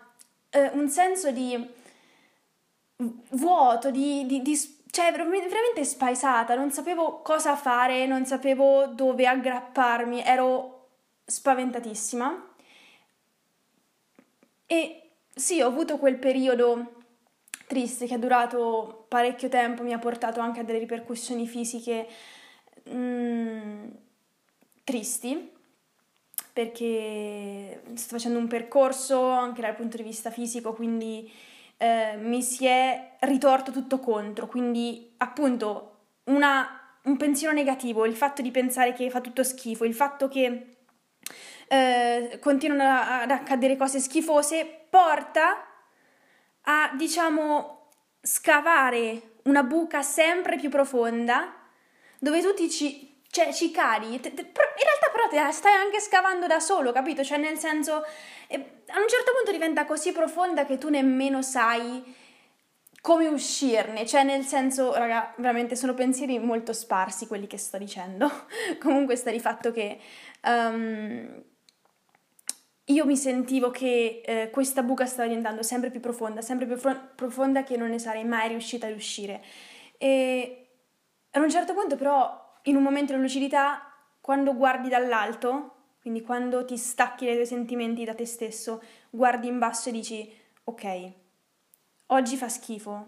eh, 0.50 0.70
un 0.74 0.88
senso 0.88 1.30
di 1.30 1.80
vuoto, 3.30 3.90
di, 3.90 4.26
di, 4.26 4.42
di 4.42 4.56
cioè 4.92 5.10
veramente 5.10 5.84
spaesata, 5.84 6.54
non 6.54 6.70
sapevo 6.70 7.22
cosa 7.22 7.56
fare, 7.56 8.04
non 8.04 8.26
sapevo 8.26 8.88
dove 8.88 9.26
aggrapparmi, 9.26 10.22
ero 10.22 10.88
spaventatissima. 11.24 12.54
E 14.66 15.10
sì, 15.34 15.62
ho 15.62 15.66
avuto 15.68 15.96
quel 15.96 16.18
periodo 16.18 17.04
triste 17.66 18.06
che 18.06 18.16
è 18.16 18.18
durato 18.18 19.06
parecchio 19.08 19.48
tempo, 19.48 19.82
mi 19.82 19.94
ha 19.94 19.98
portato 19.98 20.40
anche 20.40 20.60
a 20.60 20.62
delle 20.62 20.80
ripercussioni 20.80 21.46
fisiche 21.46 22.06
mm, 22.90 23.88
tristi, 24.84 25.52
perché 26.52 27.82
sto 27.94 28.16
facendo 28.16 28.38
un 28.38 28.46
percorso 28.46 29.26
anche 29.30 29.62
dal 29.62 29.74
punto 29.74 29.96
di 29.96 30.02
vista 30.02 30.30
fisico, 30.30 30.74
quindi 30.74 31.32
eh, 31.82 32.16
mi 32.16 32.42
si 32.42 32.64
è 32.64 33.16
ritorto 33.22 33.72
tutto 33.72 33.98
contro, 33.98 34.46
quindi 34.46 35.14
appunto 35.16 36.10
una, 36.26 36.96
un 37.02 37.16
pensiero 37.16 37.52
negativo, 37.52 38.06
il 38.06 38.14
fatto 38.14 38.40
di 38.40 38.52
pensare 38.52 38.92
che 38.92 39.10
fa 39.10 39.20
tutto 39.20 39.42
schifo, 39.42 39.84
il 39.84 39.94
fatto 39.94 40.28
che 40.28 40.76
eh, 41.66 42.38
continuano 42.40 42.84
ad 42.84 43.30
accadere 43.32 43.76
cose 43.76 43.98
schifose, 43.98 44.86
porta 44.88 45.66
a, 46.62 46.92
diciamo, 46.96 47.88
scavare 48.20 49.38
una 49.44 49.64
buca 49.64 50.02
sempre 50.02 50.58
più 50.58 50.70
profonda 50.70 51.52
dove 52.20 52.40
tu 52.42 52.54
ti 52.54 52.70
ci, 52.70 53.22
cioè, 53.28 53.52
ci 53.52 53.72
cadi. 53.72 54.06
in 54.06 54.20
te 55.32 55.40
la 55.40 55.50
stai 55.50 55.72
anche 55.72 55.98
scavando 55.98 56.46
da 56.46 56.60
solo, 56.60 56.92
capito? 56.92 57.24
Cioè 57.24 57.38
nel 57.38 57.58
senso 57.58 57.94
a 57.94 59.00
un 59.00 59.08
certo 59.08 59.32
punto 59.34 59.50
diventa 59.50 59.86
così 59.86 60.12
profonda 60.12 60.66
che 60.66 60.76
tu 60.76 60.90
nemmeno 60.90 61.40
sai 61.40 62.20
come 63.00 63.26
uscirne, 63.26 64.06
cioè 64.06 64.22
nel 64.22 64.44
senso, 64.44 64.94
raga, 64.94 65.32
veramente 65.38 65.74
sono 65.74 65.94
pensieri 65.94 66.38
molto 66.38 66.72
sparsi 66.72 67.26
quelli 67.26 67.46
che 67.46 67.56
sto 67.56 67.78
dicendo. 67.78 68.30
Comunque 68.78 69.16
sta 69.16 69.30
di 69.30 69.40
fatto 69.40 69.72
che 69.72 69.98
um, 70.44 71.42
io 72.84 73.04
mi 73.06 73.16
sentivo 73.16 73.70
che 73.70 74.20
eh, 74.24 74.50
questa 74.50 74.82
buca 74.82 75.06
stava 75.06 75.28
diventando 75.28 75.62
sempre 75.62 75.90
più 75.90 76.00
profonda, 76.00 76.42
sempre 76.42 76.66
più 76.66 76.76
fro- 76.76 77.12
profonda 77.16 77.64
che 77.64 77.76
non 77.76 77.88
ne 77.88 77.98
sarei 77.98 78.24
mai 78.24 78.48
riuscita 78.48 78.86
ad 78.86 78.94
uscire. 78.94 79.42
E 79.96 80.68
ad 81.30 81.42
un 81.42 81.50
certo 81.50 81.72
punto 81.72 81.96
però, 81.96 82.60
in 82.64 82.76
un 82.76 82.82
momento 82.82 83.14
di 83.14 83.20
lucidità, 83.20 83.91
quando 84.22 84.54
guardi 84.54 84.88
dall'alto, 84.88 85.74
quindi 86.00 86.22
quando 86.22 86.64
ti 86.64 86.78
stacchi 86.78 87.26
dai 87.26 87.34
tuoi 87.34 87.46
sentimenti 87.46 88.04
da 88.04 88.14
te 88.14 88.24
stesso, 88.24 88.80
guardi 89.10 89.48
in 89.48 89.58
basso 89.58 89.88
e 89.88 89.92
dici 89.92 90.32
ok, 90.64 91.12
oggi 92.06 92.36
fa 92.36 92.48
schifo, 92.48 93.06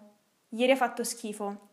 ieri 0.50 0.72
ha 0.72 0.76
fatto 0.76 1.04
schifo, 1.04 1.68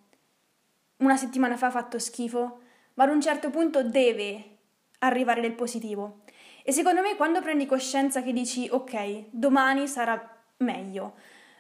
una 0.98 1.18
settimana 1.18 1.58
fa 1.58 1.68
ha 1.68 1.72
fatto 1.72 1.98
schifo, 1.98 2.60
ma 2.94 3.04
ad 3.04 3.10
un 3.10 3.20
certo 3.20 3.50
punto 3.50 3.84
deve 3.84 4.58
arrivare 5.00 5.42
del 5.42 5.54
positivo. 5.54 6.22
E 6.64 6.72
secondo 6.72 7.02
me 7.02 7.16
quando 7.16 7.42
prendi 7.42 7.66
coscienza 7.66 8.22
che 8.22 8.34
dici 8.34 8.68
ok, 8.70 9.26
domani 9.32 9.88
sarà 9.88 10.38
meglio, 10.58 11.16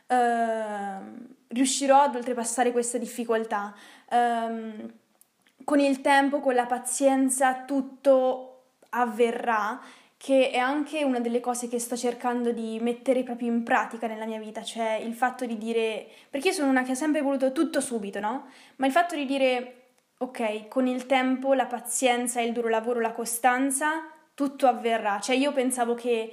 uh, 0.08 1.26
riuscirò 1.48 2.02
ad 2.02 2.16
oltrepassare 2.16 2.72
questa 2.72 3.00
difficoltà, 3.00 3.74
uh, 4.10 5.00
con 5.64 5.80
il 5.80 6.02
tempo, 6.02 6.40
con 6.40 6.54
la 6.54 6.66
pazienza, 6.66 7.64
tutto 7.66 8.64
avverrà, 8.90 9.80
che 10.18 10.52
è 10.52 10.58
anche 10.58 11.04
una 11.04 11.20
delle 11.20 11.40
cose 11.40 11.68
che 11.68 11.80
sto 11.80 11.98
cercando 11.98 12.52
di 12.52 12.78
mettere 12.80 13.24
proprio 13.24 13.48
in 13.48 13.64
pratica 13.64 14.06
nella 14.06 14.26
mia 14.26 14.40
vita, 14.40 14.62
cioè 14.64 14.94
il 14.94 15.16
fatto 15.16 15.46
di 15.46 15.58
dire, 15.58 16.08
perché 16.30 16.50
io 16.50 16.54
sono 16.54 16.70
una 16.70 16.84
che 16.84 16.92
ha 16.92 16.96
sempre 16.96 17.22
voluto 17.22 17.52
tutto 17.52 17.82
subito, 17.82 18.20
no? 18.20 18.46
Ma 18.76 18.86
il 18.86 18.92
fatto 18.92 19.16
di 19.16 19.26
dire, 19.26 19.76
ok, 20.18 20.68
con 20.68 20.86
il 20.86 21.08
tempo, 21.08 21.54
la 21.54 21.66
pazienza, 21.66 22.40
il 22.40 22.54
duro 22.54 22.70
lavoro, 22.70 23.00
la 23.00 23.14
costanza, 23.14 24.06
tutto 24.36 24.68
avverrà. 24.68 25.20
Cioè 25.20 25.36
io 25.36 25.52
pensavo 25.54 25.96
che 25.96 26.32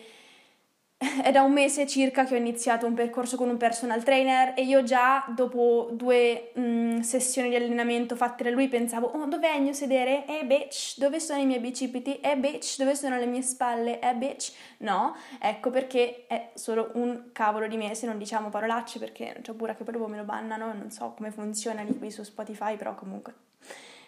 è 1.23 1.31
da 1.31 1.43
un 1.43 1.53
mese 1.53 1.87
circa 1.87 2.25
che 2.25 2.35
ho 2.35 2.37
iniziato 2.37 2.85
un 2.85 2.95
percorso 2.95 3.37
con 3.37 3.49
un 3.49 3.57
personal 3.57 4.03
trainer 4.03 4.53
e 4.57 4.63
io 4.63 4.83
già 4.83 5.25
dopo 5.29 5.91
due 5.93 6.51
mh, 6.55 6.61
mm, 6.61 6.99
sessioni 7.01 7.49
di 7.49 7.55
allenamento 7.55 8.17
fatte 8.17 8.43
da 8.43 8.51
lui 8.51 8.67
pensavo 8.67 9.07
oh 9.07 9.27
dov'è 9.27 9.55
il 9.55 9.63
mio 9.63 9.73
sedere? 9.73 10.27
Eh 10.27 10.45
bitch, 10.45 10.99
dove 10.99 11.21
sono 11.21 11.41
i 11.41 11.47
miei 11.47 11.61
bicipiti? 11.61 12.19
Eh 12.19 12.37
bitch, 12.37 12.79
dove 12.79 12.97
sono 12.97 13.17
le 13.17 13.27
mie 13.27 13.43
spalle? 13.43 14.01
Eh 14.01 14.15
bitch, 14.15 14.53
no, 14.79 15.15
ecco 15.41 15.71
perché 15.71 16.25
è 16.27 16.51
solo 16.55 16.91
un 16.95 17.31
cavolo 17.31 17.69
di 17.69 17.77
mese, 17.77 18.07
non 18.07 18.19
diciamo 18.19 18.49
parolacce 18.49 18.99
perché 18.99 19.41
c'ho 19.41 19.55
paura 19.55 19.77
che 19.77 19.85
dopo 19.85 20.09
me 20.09 20.17
lo 20.17 20.25
bannano, 20.25 20.73
non 20.73 20.91
so 20.91 21.13
come 21.17 21.31
funziona 21.31 21.83
lì 21.83 21.97
qui 21.97 22.11
su 22.11 22.25
Spotify, 22.25 22.77
però 22.77 22.97
comunque 22.97 23.35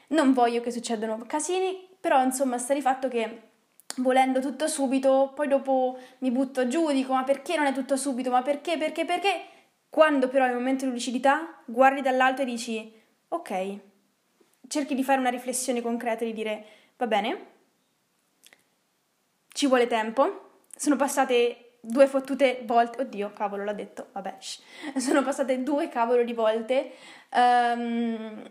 non 0.09 0.33
voglio 0.33 0.61
che 0.61 0.73
succedano 0.73 1.23
casini, 1.27 1.87
però 2.01 2.21
insomma 2.23 2.59
sta 2.59 2.75
di 2.75 2.81
fatto 2.81 3.07
che 3.07 3.50
volendo 3.97 4.41
tutto 4.41 4.67
subito, 4.67 5.33
poi 5.35 5.49
dopo 5.49 5.99
mi 6.19 6.31
butto 6.31 6.67
giù, 6.69 6.91
dico 6.93 7.13
ma 7.13 7.25
perché 7.25 7.57
non 7.57 7.67
è 7.67 7.73
tutto 7.73 7.97
subito, 7.97 8.31
ma 8.31 8.43
perché, 8.43 8.77
perché, 8.79 9.05
perché? 9.05 9.45
Quando 9.89 10.29
però 10.29 10.45
hai 10.45 10.51
un 10.51 10.57
momento 10.57 10.85
di 10.85 10.93
lucidità, 10.93 11.63
guardi 11.65 12.01
dall'alto 12.01 12.43
e 12.43 12.45
dici 12.45 12.93
ok, 13.29 13.79
cerchi 14.69 14.95
di 14.95 15.03
fare 15.03 15.21
una 15.21 15.31
riflessione 15.31 15.81
concreta 15.83 16.23
e 16.23 16.29
di 16.29 16.33
dire 16.33 16.65
va 16.97 17.07
bene, 17.07 17.47
ci 19.53 19.67
vuole 19.67 19.87
tempo, 19.87 20.65
sono 20.77 20.97
passate 20.97 21.79
due 21.81 22.07
fottute 22.07 22.63
volte, 22.65 23.03
oddio, 23.03 23.33
cavolo, 23.33 23.65
l'ho 23.65 23.73
detto, 23.73 24.09
vabbè, 24.13 24.37
shh. 24.39 24.61
sono 24.99 25.23
passate 25.23 25.63
due 25.63 25.89
cavolo 25.89 26.23
di 26.25 26.33
volte 26.33 26.93
um, 27.33 28.43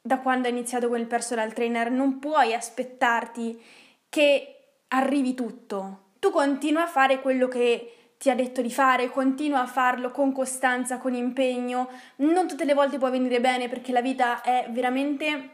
da 0.00 0.18
quando 0.20 0.48
ho 0.48 0.50
iniziato 0.50 0.88
con 0.88 0.98
il 0.98 1.06
personal 1.06 1.52
trainer, 1.52 1.90
non 1.90 2.18
puoi 2.18 2.54
aspettarti 2.54 3.62
che 4.08 4.57
arrivi 4.88 5.34
tutto. 5.34 6.06
Tu 6.18 6.30
continua 6.30 6.82
a 6.82 6.88
fare 6.88 7.20
quello 7.20 7.48
che 7.48 7.92
ti 8.18 8.30
ha 8.30 8.34
detto 8.34 8.60
di 8.62 8.70
fare, 8.70 9.10
continua 9.10 9.60
a 9.60 9.66
farlo 9.66 10.10
con 10.10 10.32
costanza, 10.32 10.98
con 10.98 11.14
impegno. 11.14 11.88
Non 12.16 12.48
tutte 12.48 12.64
le 12.64 12.74
volte 12.74 12.98
può 12.98 13.10
venire 13.10 13.40
bene 13.40 13.68
perché 13.68 13.92
la 13.92 14.02
vita 14.02 14.42
è 14.42 14.66
veramente 14.70 15.50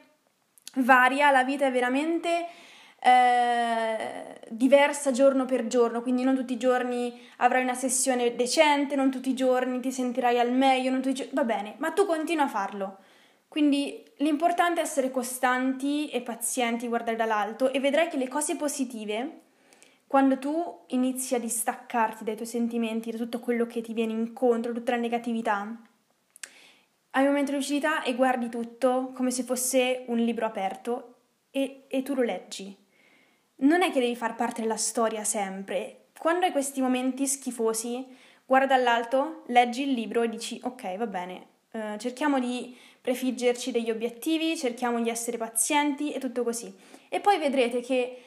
varia, 0.76 1.30
la 1.30 1.44
vita 1.44 1.66
è 1.66 1.70
veramente 1.70 2.46
eh, 3.00 4.40
diversa 4.48 5.10
giorno 5.10 5.44
per 5.44 5.66
giorno, 5.66 6.00
quindi 6.00 6.22
non 6.22 6.34
tutti 6.34 6.54
i 6.54 6.58
giorni 6.58 7.20
avrai 7.36 7.62
una 7.62 7.74
sessione 7.74 8.34
decente, 8.34 8.96
non 8.96 9.10
tutti 9.10 9.28
i 9.28 9.34
giorni 9.34 9.80
ti 9.80 9.92
sentirai 9.92 10.40
al 10.40 10.52
meglio, 10.52 10.90
non 10.90 11.02
tutti 11.02 11.10
i 11.10 11.14
giorni... 11.14 11.32
va 11.34 11.44
bene, 11.44 11.74
ma 11.78 11.90
tu 11.90 12.06
continua 12.06 12.44
a 12.44 12.48
farlo. 12.48 12.98
Quindi 13.54 14.02
l'importante 14.16 14.80
è 14.80 14.82
essere 14.82 15.12
costanti 15.12 16.10
e 16.10 16.22
pazienti, 16.22 16.88
guardare 16.88 17.16
dall'alto 17.16 17.72
e 17.72 17.78
vedrai 17.78 18.08
che 18.08 18.16
le 18.16 18.26
cose 18.26 18.56
positive, 18.56 19.42
quando 20.08 20.40
tu 20.40 20.80
inizi 20.88 21.36
a 21.36 21.38
distaccarti 21.38 22.24
dai 22.24 22.34
tuoi 22.34 22.48
sentimenti, 22.48 23.12
da 23.12 23.16
tutto 23.16 23.38
quello 23.38 23.64
che 23.64 23.80
ti 23.80 23.92
viene 23.92 24.10
incontro, 24.10 24.72
tutta 24.72 24.90
la 24.90 25.00
negatività, 25.00 25.80
hai 27.10 27.22
un 27.22 27.28
momento 27.28 27.52
di 27.52 27.58
lucidità 27.58 28.02
e 28.02 28.16
guardi 28.16 28.48
tutto 28.48 29.12
come 29.14 29.30
se 29.30 29.44
fosse 29.44 30.02
un 30.08 30.18
libro 30.18 30.46
aperto 30.46 31.18
e, 31.52 31.84
e 31.86 32.02
tu 32.02 32.14
lo 32.14 32.22
leggi. 32.22 32.76
Non 33.58 33.82
è 33.82 33.92
che 33.92 34.00
devi 34.00 34.16
far 34.16 34.34
parte 34.34 34.62
della 34.62 34.76
storia 34.76 35.22
sempre. 35.22 36.06
Quando 36.18 36.44
hai 36.44 36.50
questi 36.50 36.80
momenti 36.80 37.24
schifosi, 37.28 38.04
guarda 38.44 38.74
dall'alto, 38.74 39.44
leggi 39.46 39.82
il 39.82 39.92
libro 39.92 40.22
e 40.22 40.28
dici 40.28 40.58
ok, 40.60 40.96
va 40.96 41.06
bene, 41.06 41.46
eh, 41.70 41.96
cerchiamo 41.98 42.40
di 42.40 42.76
prefiggerci 43.04 43.70
degli 43.70 43.90
obiettivi, 43.90 44.56
cerchiamo 44.56 44.98
di 44.98 45.10
essere 45.10 45.36
pazienti 45.36 46.14
e 46.14 46.18
tutto 46.18 46.42
così. 46.42 46.74
E 47.10 47.20
poi 47.20 47.38
vedrete 47.38 47.80
che, 47.80 48.22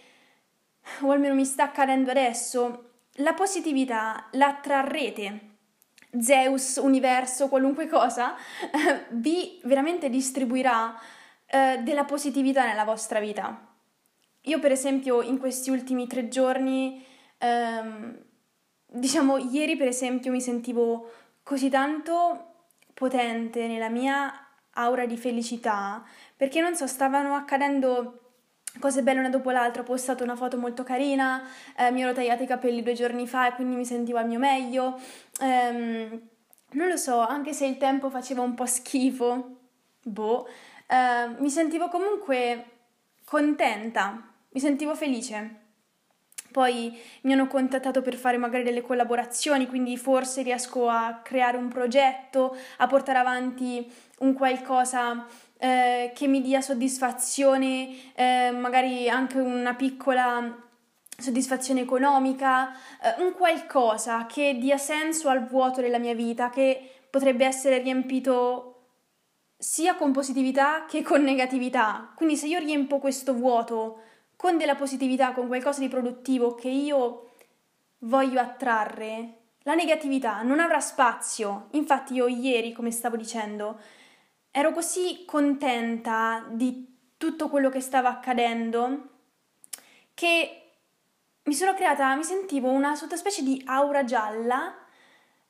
o 1.01 1.10
almeno 1.10 1.34
mi 1.34 1.46
sta 1.46 1.63
accadendo 1.63 2.12
adesso, 2.12 2.91
la 3.13 3.34
positività 3.34 4.27
la 4.34 4.50
attrarrete. 4.50 5.55
Zeus, 6.19 6.75
universo, 6.75 7.48
qualunque 7.48 7.88
cosa, 7.88 8.36
vi 9.13 9.60
veramente 9.63 10.10
distribuirà 10.10 10.96
eh, 11.48 11.79
della 11.81 12.05
positività 12.05 12.63
nella 12.67 12.84
vostra 12.84 13.19
vita. 13.19 13.75
Io 14.41 14.60
per 14.60 14.72
esempio 14.72 15.24
in 15.24 15.39
questi 15.39 15.72
ultimi 15.72 16.05
tre 16.05 16.27
giorni, 16.27 17.03
ehm, 17.39 18.15
diciamo 18.86 19.38
ieri 19.38 19.75
per 19.75 19.88
esempio 19.88 20.29
mi 20.29 20.39
sentivo 20.39 21.12
così 21.41 21.67
tanto 21.67 22.67
potente 22.93 23.65
nella 23.65 23.89
mia 23.89 24.46
aura 24.77 25.05
di 25.05 25.17
felicità, 25.17 26.03
perché 26.36 26.62
non 26.62 26.75
so, 26.75 26.88
stavano 26.88 27.36
accadendo 27.36 28.22
cose 28.79 29.01
belle 29.01 29.19
una 29.19 29.29
dopo 29.29 29.51
l'altra, 29.51 29.81
ho 29.81 29.86
postato 29.86 30.24
una 30.24 30.36
foto 30.36 30.57
molto 30.57 30.84
carina, 30.84 31.43
eh, 31.75 31.91
mi 31.91 32.01
ero 32.01 32.13
tagliata 32.13 32.43
i 32.43 32.48
capelli 32.48 32.84
due 32.84 32.93
giorni 32.93 33.27
fa 33.27 33.48
e 33.48 33.53
quindi 33.53 33.75
mi 33.75 33.86
sentivo 33.86 34.19
al 34.19 34.27
mio 34.27 34.39
meglio. 34.39 35.00
Ehm, 35.41 36.22
non 36.72 36.88
lo 36.88 36.98
so, 36.98 37.19
anche 37.19 37.53
se 37.53 37.65
il 37.65 37.77
tempo 37.77 38.10
faceva 38.10 38.41
un 38.41 38.53
po' 38.53 38.65
schifo, 38.65 39.57
boh, 40.03 40.48
eh, 40.88 41.27
mi 41.39 41.50
sentivo 41.50 41.88
comunque 41.88 42.65
contenta, 43.25 44.31
mi 44.50 44.60
sentivo 44.60 44.96
felice. 44.96 45.65
Poi 46.51 46.98
mi 47.22 47.34
hanno 47.34 47.48
contattato 47.48 48.01
per 48.01 48.15
fare 48.15 48.38
magari 48.38 48.63
delle 48.63 48.81
collaborazioni, 48.81 49.67
quindi 49.67 49.98
forse 49.98 50.41
riesco 50.41 50.88
a 50.88 51.19
creare 51.24 51.57
un 51.57 51.67
progetto, 51.67 52.55
a 52.77 52.88
portare 52.88 53.19
avanti 53.19 53.91
un 54.19 54.33
qualcosa 54.33 55.25
eh, 55.57 56.12
che 56.13 56.27
mi 56.27 56.41
dia 56.41 56.62
soddisfazione, 56.62 58.13
eh, 58.15 58.51
magari 58.51 59.09
anche 59.09 59.39
una 59.39 59.74
piccola 59.75 60.65
soddisfazione 61.17 61.82
economica, 61.82 62.71
eh, 63.01 63.23
un 63.23 63.34
qualcosa 63.34 64.25
che 64.27 64.58
dia 64.60 64.77
senso 64.77 65.30
al 65.30 65.47
vuoto 65.47 65.82
della 65.82 65.97
mia 65.97 66.13
vita, 66.13 66.49
che 66.49 66.91
potrebbe 67.10 67.45
essere 67.45 67.80
riempito 67.80 68.73
sia 69.58 69.95
con 69.95 70.12
positività 70.12 70.86
che 70.86 71.01
con 71.01 71.23
negatività. 71.23 72.12
Quindi 72.15 72.36
se 72.38 72.47
io 72.47 72.60
riempo 72.60 72.99
questo 72.99 73.34
vuoto 73.34 74.01
con 74.36 74.58
della 74.58 74.75
positività, 74.75 75.32
con 75.32 75.47
qualcosa 75.47 75.80
di 75.80 75.88
produttivo 75.88 76.53
che 76.53 76.69
io 76.69 77.32
voglio 77.99 78.39
attrarre, 78.39 79.34
la 79.63 79.73
negatività 79.73 80.43
non 80.43 80.60
avrà 80.60 80.80
spazio. 80.80 81.69
Infatti 81.71 82.13
io 82.13 82.27
ieri, 82.27 82.71
come 82.71 82.91
stavo 82.91 83.15
dicendo, 83.15 83.80
ero 84.51 84.71
così 84.71 85.23
contenta 85.25 86.45
di 86.49 86.95
tutto 87.17 87.49
quello 87.49 87.69
che 87.69 87.79
stava 87.79 88.10
accadendo 88.10 89.10
che 90.13 90.62
mi 91.43 91.53
sono 91.53 91.73
creata, 91.73 92.15
mi 92.15 92.23
sentivo 92.23 92.69
una 92.69 92.95
sottospecie 92.95 93.43
di 93.43 93.62
aura 93.65 94.03
gialla, 94.03 94.75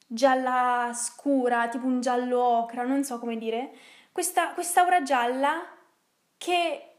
gialla 0.05 0.91
scura, 0.93 1.67
tipo 1.69 1.85
un 1.85 2.01
giallo 2.01 2.39
ocra, 2.41 2.83
non 2.83 3.03
so 3.03 3.17
come 3.17 3.37
dire, 3.37 3.71
questa 4.11 4.53
quest'aura 4.53 5.01
gialla 5.01 5.63
che 6.37 6.91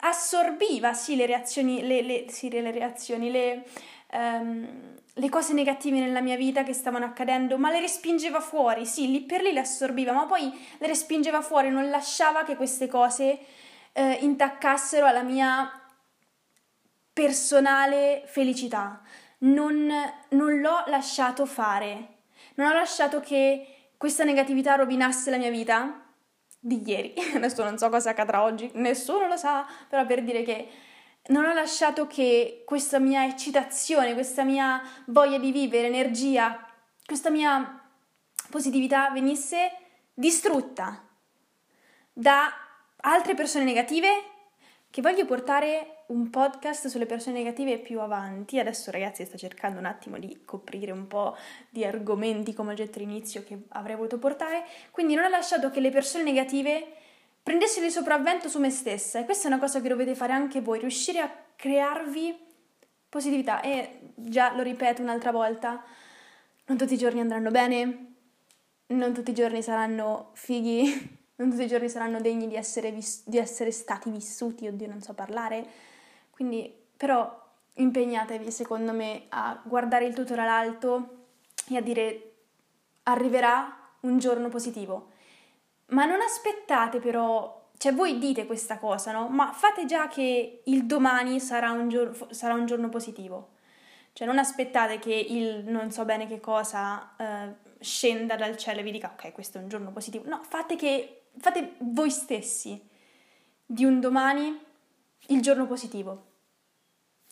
assorbiva 0.00 0.92
sì 0.92 1.16
le 1.16 1.26
reazioni, 1.26 1.86
le, 1.86 2.02
le, 2.02 2.26
sì, 2.28 2.50
le 2.50 2.70
reazioni, 2.70 3.30
le, 3.30 3.66
um, 4.12 4.94
le 5.18 5.28
cose 5.30 5.54
negative 5.54 5.98
nella 5.98 6.20
mia 6.20 6.36
vita 6.36 6.62
che 6.62 6.74
stavano 6.74 7.06
accadendo, 7.06 7.56
ma 7.56 7.70
le 7.70 7.80
respingeva 7.80 8.40
fuori, 8.40 8.84
sì, 8.84 9.10
lì 9.10 9.22
per 9.22 9.40
lì 9.40 9.52
le 9.52 9.60
assorbiva, 9.60 10.12
ma 10.12 10.26
poi 10.26 10.52
le 10.76 10.86
respingeva 10.86 11.40
fuori, 11.40 11.70
non 11.70 11.88
lasciava 11.88 12.44
che 12.44 12.54
queste 12.54 12.86
cose 12.86 13.38
eh, 13.92 14.18
intaccassero 14.20 15.06
alla 15.06 15.22
mia 15.22 15.70
personale 17.12 18.24
felicità. 18.26 19.00
Non, 19.38 19.90
non 20.30 20.60
l'ho 20.60 20.84
lasciato 20.86 21.46
fare, 21.46 22.18
non 22.56 22.68
ho 22.68 22.74
lasciato 22.74 23.20
che 23.20 23.92
questa 23.96 24.24
negatività 24.24 24.74
rovinasse 24.74 25.30
la 25.30 25.38
mia 25.38 25.50
vita 25.50 26.02
di 26.58 26.82
ieri. 26.84 27.14
Adesso 27.34 27.64
non 27.64 27.78
so 27.78 27.88
cosa 27.88 28.10
accadrà 28.10 28.42
oggi, 28.42 28.70
nessuno 28.74 29.28
lo 29.28 29.36
sa, 29.36 29.66
però 29.88 30.04
per 30.04 30.22
dire 30.22 30.42
che 30.42 30.68
non 31.28 31.44
ho 31.44 31.52
lasciato 31.52 32.06
che 32.06 32.62
questa 32.64 32.98
mia 32.98 33.24
eccitazione, 33.24 34.14
questa 34.14 34.44
mia 34.44 34.80
voglia 35.06 35.38
di 35.38 35.52
vivere, 35.52 35.86
energia, 35.86 36.64
questa 37.04 37.30
mia 37.30 37.82
positività 38.50 39.10
venisse 39.10 39.72
distrutta 40.14 41.02
da 42.12 42.52
altre 42.98 43.34
persone 43.34 43.64
negative 43.64 44.08
che 44.90 45.02
voglio 45.02 45.26
portare 45.26 46.04
un 46.06 46.30
podcast 46.30 46.86
sulle 46.86 47.04
persone 47.04 47.36
negative 47.36 47.78
più 47.78 48.00
avanti. 48.00 48.58
Adesso 48.58 48.90
ragazzi 48.90 49.24
sto 49.24 49.36
cercando 49.36 49.78
un 49.78 49.84
attimo 49.84 50.18
di 50.18 50.42
coprire 50.44 50.92
un 50.92 51.06
po' 51.06 51.36
di 51.68 51.84
argomenti 51.84 52.54
come 52.54 52.72
ho 52.72 52.74
detto 52.76 52.98
all'inizio 52.98 53.44
che 53.44 53.64
avrei 53.70 53.96
voluto 53.96 54.18
portare, 54.18 54.64
quindi 54.90 55.14
non 55.14 55.24
ho 55.24 55.28
lasciato 55.28 55.70
che 55.70 55.80
le 55.80 55.90
persone 55.90 56.24
negative 56.24 56.95
prendesse 57.46 57.78
il 57.78 57.92
sopravvento 57.92 58.48
su 58.48 58.58
me 58.58 58.70
stessa 58.70 59.20
e 59.20 59.24
questa 59.24 59.44
è 59.44 59.52
una 59.52 59.60
cosa 59.60 59.80
che 59.80 59.86
dovete 59.86 60.16
fare 60.16 60.32
anche 60.32 60.60
voi, 60.60 60.80
riuscire 60.80 61.20
a 61.20 61.32
crearvi 61.54 62.36
positività. 63.08 63.60
E 63.60 64.00
già 64.16 64.52
lo 64.56 64.64
ripeto 64.64 65.00
un'altra 65.00 65.30
volta, 65.30 65.80
non 66.64 66.76
tutti 66.76 66.94
i 66.94 66.98
giorni 66.98 67.20
andranno 67.20 67.52
bene, 67.52 68.14
non 68.86 69.14
tutti 69.14 69.30
i 69.30 69.34
giorni 69.34 69.62
saranno 69.62 70.30
fighi, 70.32 70.90
non 71.36 71.50
tutti 71.50 71.62
i 71.62 71.68
giorni 71.68 71.88
saranno 71.88 72.20
degni 72.20 72.48
di 72.48 72.56
essere, 72.56 72.90
vis- 72.90 73.22
di 73.24 73.38
essere 73.38 73.70
stati 73.70 74.10
vissuti, 74.10 74.66
oddio 74.66 74.88
non 74.88 75.00
so 75.00 75.14
parlare, 75.14 75.64
quindi 76.30 76.74
però 76.96 77.44
impegnatevi 77.74 78.50
secondo 78.50 78.90
me 78.90 79.26
a 79.28 79.62
guardare 79.62 80.04
il 80.04 80.14
tutto 80.14 80.34
dall'alto 80.34 81.26
e 81.68 81.76
a 81.76 81.80
dire 81.80 82.32
arriverà 83.04 83.90
un 84.00 84.18
giorno 84.18 84.48
positivo 84.48 85.14
ma 85.88 86.04
non 86.04 86.20
aspettate 86.20 86.98
però, 86.98 87.70
cioè 87.76 87.94
voi 87.94 88.18
dite 88.18 88.46
questa 88.46 88.78
cosa, 88.78 89.12
no? 89.12 89.28
Ma 89.28 89.52
fate 89.52 89.84
già 89.84 90.08
che 90.08 90.62
il 90.64 90.86
domani 90.86 91.40
sarà 91.40 91.70
un, 91.70 91.88
gior- 91.88 92.32
sarà 92.32 92.54
un 92.54 92.66
giorno 92.66 92.88
positivo. 92.88 93.54
Cioè 94.12 94.26
non 94.26 94.38
aspettate 94.38 94.98
che 94.98 95.14
il 95.14 95.64
non 95.66 95.90
so 95.90 96.06
bene 96.06 96.26
che 96.26 96.40
cosa 96.40 97.14
eh, 97.18 97.54
scenda 97.80 98.34
dal 98.34 98.56
cielo 98.56 98.80
e 98.80 98.82
vi 98.82 98.90
dica 98.90 99.12
ok, 99.12 99.32
questo 99.32 99.58
è 99.58 99.60
un 99.60 99.68
giorno 99.68 99.92
positivo. 99.92 100.26
No, 100.26 100.40
fate 100.42 100.74
che 100.74 101.24
fate 101.38 101.74
voi 101.80 102.10
stessi 102.10 102.80
di 103.64 103.84
un 103.84 104.00
domani 104.00 104.58
il 105.28 105.42
giorno 105.42 105.66
positivo. 105.66 106.24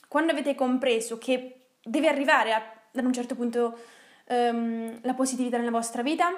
Quando 0.08 0.32
avete 0.32 0.54
compreso 0.54 1.16
che 1.18 1.68
deve 1.82 2.08
arrivare 2.08 2.52
a, 2.52 2.62
ad 2.92 3.04
un 3.04 3.12
certo 3.12 3.34
punto 3.34 3.78
um, 4.26 4.98
la 5.02 5.14
positività 5.14 5.56
nella 5.56 5.70
vostra 5.70 6.02
vita, 6.02 6.30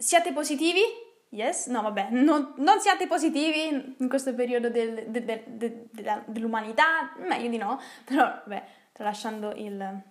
siate 0.00 0.32
positivi? 0.32 0.80
Yes? 1.28 1.66
No, 1.66 1.82
vabbè, 1.82 2.08
non, 2.10 2.54
non 2.56 2.80
siate 2.80 3.06
positivi 3.06 3.94
in 3.98 4.08
questo 4.08 4.34
periodo 4.34 4.70
del, 4.70 5.04
de, 5.08 5.24
de, 5.24 5.44
de, 5.90 6.22
dell'umanità, 6.26 7.14
meglio 7.18 7.48
di 7.48 7.58
no, 7.58 7.78
però 8.04 8.24
vabbè, 8.24 8.66
tralasciando 8.92 9.52
il 9.54 10.02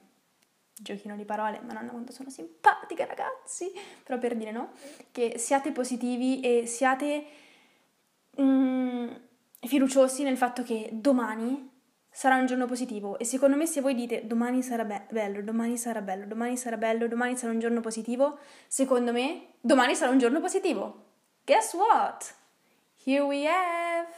giochino 0.74 1.16
di 1.18 1.26
parole, 1.26 1.60
ma 1.66 1.74
non 1.74 1.90
quanto 1.90 2.14
sono 2.14 2.30
simpatica 2.30 3.06
ragazzi, 3.06 3.72
però 4.04 4.18
per 4.18 4.36
dire 4.36 4.52
no, 4.52 4.72
che 5.12 5.38
siate 5.38 5.72
positivi 5.72 6.40
e 6.40 6.66
siate 6.68 7.26
mm, 8.40 9.10
fiduciosi 9.62 10.24
nel 10.24 10.38
fatto 10.38 10.64
che 10.64 10.90
domani 10.94 11.69
sarà 12.20 12.36
un 12.36 12.48
giorno 12.48 12.66
positivo 12.66 13.18
e 13.18 13.24
secondo 13.24 13.56
me 13.56 13.66
se 13.66 13.80
voi 13.80 13.96
dite 13.96 14.28
domani 14.28 14.62
sarà 14.62 14.84
be- 14.84 15.06
bello, 15.10 15.42
domani 15.42 15.78
sarà 15.78 16.02
bello, 16.02 16.26
domani 16.26 16.58
sarà 16.58 16.76
bello, 16.76 17.08
domani 17.08 17.38
sarà 17.38 17.54
un 17.54 17.60
giorno 17.60 17.80
positivo, 17.80 18.40
secondo 18.68 19.14
me 19.14 19.54
domani 19.62 19.96
sarà 19.96 20.12
un 20.12 20.18
giorno 20.18 20.42
positivo. 20.42 21.06
Guess 21.46 21.76
what? 21.76 22.36
Here 23.06 23.22
we 23.22 23.48
have. 23.48 24.10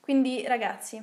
Quindi 0.00 0.44
ragazzi, 0.44 1.00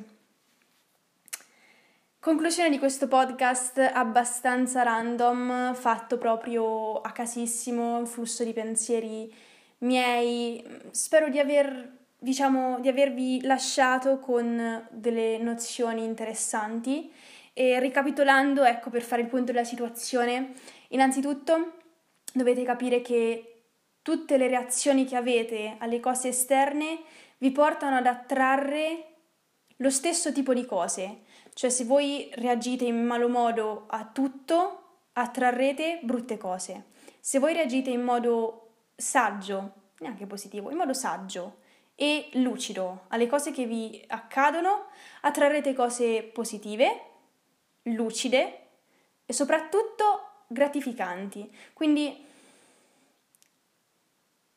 conclusione 2.19 2.69
di 2.69 2.77
questo 2.77 3.08
podcast 3.08 3.77
abbastanza 3.77 4.84
random, 4.84 5.73
fatto 5.73 6.17
proprio 6.17 6.99
a 6.99 7.13
casissimo, 7.13 7.99
un 7.99 8.06
flusso 8.06 8.43
di 8.43 8.51
pensieri 8.51 9.34
miei. 9.77 10.62
Spero 10.91 11.29
di 11.29 11.39
aver 11.39 12.01
diciamo 12.23 12.79
di 12.79 12.88
avervi 12.88 13.41
lasciato 13.41 14.19
con 14.19 14.88
delle 14.89 15.38
nozioni 15.39 16.05
interessanti. 16.05 17.12
E 17.51 17.79
ricapitolando, 17.79 18.63
ecco, 18.63 18.89
per 18.89 19.03
fare 19.03 19.21
il 19.21 19.27
punto 19.27 19.51
della 19.51 19.65
situazione, 19.65 20.53
innanzitutto 20.89 21.73
dovete 22.33 22.63
capire 22.63 23.01
che 23.01 23.65
tutte 24.01 24.38
le 24.38 24.47
reazioni 24.47 25.05
che 25.05 25.17
avete 25.17 25.75
alle 25.77 25.99
cose 25.99 26.29
esterne 26.29 26.99
vi 27.38 27.51
portano 27.51 27.97
ad 27.97 28.07
attrarre 28.07 29.05
lo 29.77 29.89
stesso 29.89 30.31
tipo 30.31 30.53
di 30.53 30.65
cose, 30.65 31.23
cioè 31.53 31.69
se 31.69 31.83
voi 31.83 32.29
reagite 32.36 32.86
in 32.86 33.05
malo 33.05 33.27
modo 33.27 33.83
a 33.88 34.05
tutto, 34.05 35.01
attrarrete 35.13 35.99
brutte 36.03 36.38
cose. 36.38 36.86
Se 37.19 37.38
voi 37.38 37.53
reagite 37.53 37.89
in 37.89 38.01
modo 38.01 38.75
saggio, 38.95 39.73
neanche 39.99 40.25
positivo, 40.25 40.71
in 40.71 40.77
modo 40.77 40.93
saggio, 40.93 41.57
e 41.95 42.29
lucido 42.34 43.06
alle 43.10 43.27
cose 43.27 43.51
che 43.51 43.65
vi 43.65 44.03
accadono, 44.08 44.88
attrarrete 45.21 45.73
cose 45.73 46.23
positive, 46.23 47.01
lucide 47.84 48.60
e 49.25 49.34
soprattutto 49.34 50.45
gratificanti. 50.47 51.56
Quindi 51.73 52.25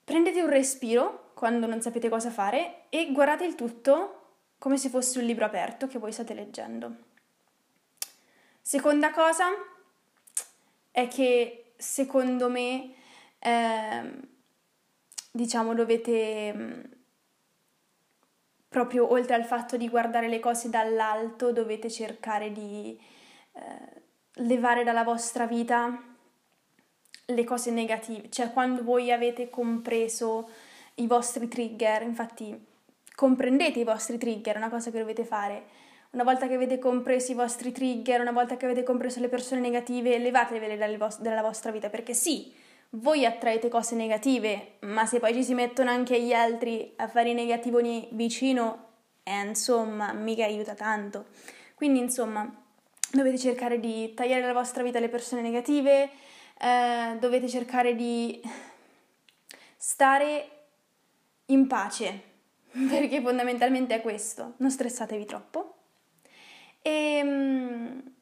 prendete 0.05 0.41
un 0.43 0.49
respiro 0.49 1.31
quando 1.35 1.67
non 1.67 1.83
sapete 1.83 2.09
cosa 2.09 2.31
fare 2.31 2.85
e 2.89 3.13
guardate 3.13 3.45
il 3.45 3.55
tutto 3.55 4.23
come 4.59 4.79
se 4.79 4.89
fosse 4.89 5.19
un 5.19 5.27
libro 5.27 5.45
aperto 5.45 5.87
che 5.87 5.99
voi 5.99 6.13
state 6.13 6.35
leggendo. 6.35 7.05
Seconda 8.63 9.13
cosa 9.13 9.49
è 10.91 11.09
che 11.09 11.73
secondo 11.77 12.49
me 12.49 12.95
eh, 13.39 14.11
diciamo 15.31 15.75
dovete 15.75 16.96
proprio 18.69 19.11
oltre 19.11 19.35
al 19.35 19.45
fatto 19.45 19.77
di 19.77 19.89
guardare 19.89 20.29
le 20.29 20.41
cose 20.41 20.69
dall'alto, 20.69 21.53
dovete 21.53 21.91
cercare 21.91 22.53
di 22.53 22.99
eh, 23.53 24.03
levare 24.45 24.85
dalla 24.85 25.05
vostra 25.05 25.47
vita 25.47 26.03
le 27.29 27.45
cose 27.45 27.71
negative, 27.71 28.29
cioè 28.31 28.53
quando 28.53 28.83
voi 28.83 29.11
avete 29.11 29.51
compreso 29.51 30.49
i 30.97 31.07
vostri 31.07 31.49
trigger, 31.49 32.03
infatti 32.03 32.57
comprendete 33.15 33.81
i 33.81 33.85
vostri 33.85 34.19
trigger, 34.19 34.55
è 34.55 34.59
una 34.59 34.69
cosa 34.69 34.91
che 34.91 34.99
dovete 34.99 35.25
fare. 35.25 35.85
Una 36.11 36.23
volta 36.23 36.47
che 36.47 36.55
avete 36.55 36.79
compreso 36.79 37.33
i 37.33 37.35
vostri 37.35 37.73
trigger, 37.73 38.21
una 38.21 38.33
volta 38.33 38.57
che 38.57 38.65
avete 38.65 38.83
compreso 38.85 39.21
le 39.21 39.29
persone 39.29 39.61
negative, 39.61 40.19
levatevele 40.19 40.77
dalla 40.77 41.43
vostra 41.43 41.71
vita, 41.71 41.91
perché 41.91 42.15
sì, 42.15 42.55
voi 42.91 43.25
attraete 43.25 43.69
cose 43.69 43.95
negative, 43.95 44.79
ma 44.81 45.07
se 45.07 45.19
poi 45.19 45.35
ci 45.35 45.45
si 45.45 45.55
mettono 45.55 45.91
anche 45.91 46.21
gli 46.21 46.33
altri 46.33 46.93
a 46.97 47.09
fare 47.09 47.31
i 47.31 47.35
negativoni 47.35 48.09
vicino, 48.13 48.85
eh, 49.23 49.41
insomma, 49.41 50.13
mica 50.13 50.45
aiuta 50.45 50.75
tanto. 50.75 51.27
Quindi, 51.75 51.99
insomma, 51.99 52.51
dovete 53.13 53.39
cercare 53.39 53.81
di 53.81 54.15
tagliare 54.15 54.41
dalla 54.41 54.53
vostra 54.53 54.83
vita 54.83 54.99
le 54.99 55.09
persone 55.09 55.43
negative, 55.43 56.11
eh, 56.59 57.17
dovete 57.19 57.49
cercare 57.49 57.95
di 57.95 58.41
stare 59.77 60.51
in 61.47 61.67
pace, 61.67 62.23
perché 62.89 63.21
fondamentalmente 63.21 63.97
è 63.97 64.01
questo, 64.01 64.55
non 64.59 64.71
stressatevi 64.71 65.25
troppo. 65.25 65.75
E 66.81 66.91
ehm, 66.91 68.15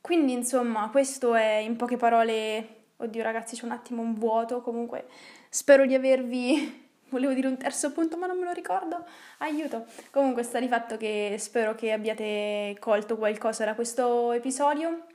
quindi, 0.00 0.32
insomma, 0.32 0.88
questo 0.90 1.34
è 1.34 1.56
in 1.56 1.76
poche 1.76 1.96
parole 1.96 2.79
Oddio 3.02 3.22
ragazzi 3.22 3.56
c'è 3.56 3.64
un 3.64 3.70
attimo 3.70 4.02
un 4.02 4.14
vuoto, 4.14 4.60
comunque 4.60 5.06
spero 5.48 5.86
di 5.86 5.94
avervi... 5.94 6.88
Volevo 7.10 7.32
dire 7.32 7.48
un 7.48 7.56
terzo 7.56 7.90
punto 7.90 8.16
ma 8.16 8.26
non 8.28 8.38
me 8.38 8.44
lo 8.44 8.52
ricordo, 8.52 9.04
aiuto. 9.38 9.86
Comunque 10.12 10.44
sta 10.44 10.60
di 10.60 10.68
fatto 10.68 10.96
che 10.96 11.34
spero 11.40 11.74
che 11.74 11.90
abbiate 11.90 12.76
colto 12.78 13.16
qualcosa 13.16 13.64
da 13.64 13.74
questo 13.74 14.30
episodio. 14.30 15.06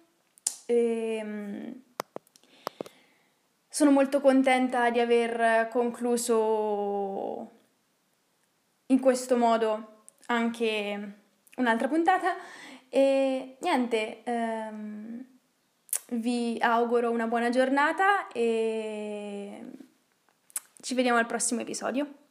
E, 0.65 1.17
ehm, 1.21 1.81
sono 3.69 3.91
molto 3.91 4.19
contenta 4.19 4.89
di 4.89 4.99
aver 4.99 5.69
concluso 5.69 7.51
in 8.87 8.99
questo 8.99 9.37
modo 9.37 10.03
anche 10.27 11.13
un'altra 11.57 11.87
puntata 11.87 12.35
e 12.89 13.57
niente, 13.61 14.23
ehm, 14.23 15.34
vi 16.19 16.57
auguro 16.59 17.11
una 17.11 17.27
buona 17.27 17.49
giornata 17.49 18.27
e 18.31 19.63
ci 20.81 20.93
vediamo 20.93 21.17
al 21.17 21.25
prossimo 21.25 21.61
episodio. 21.61 22.24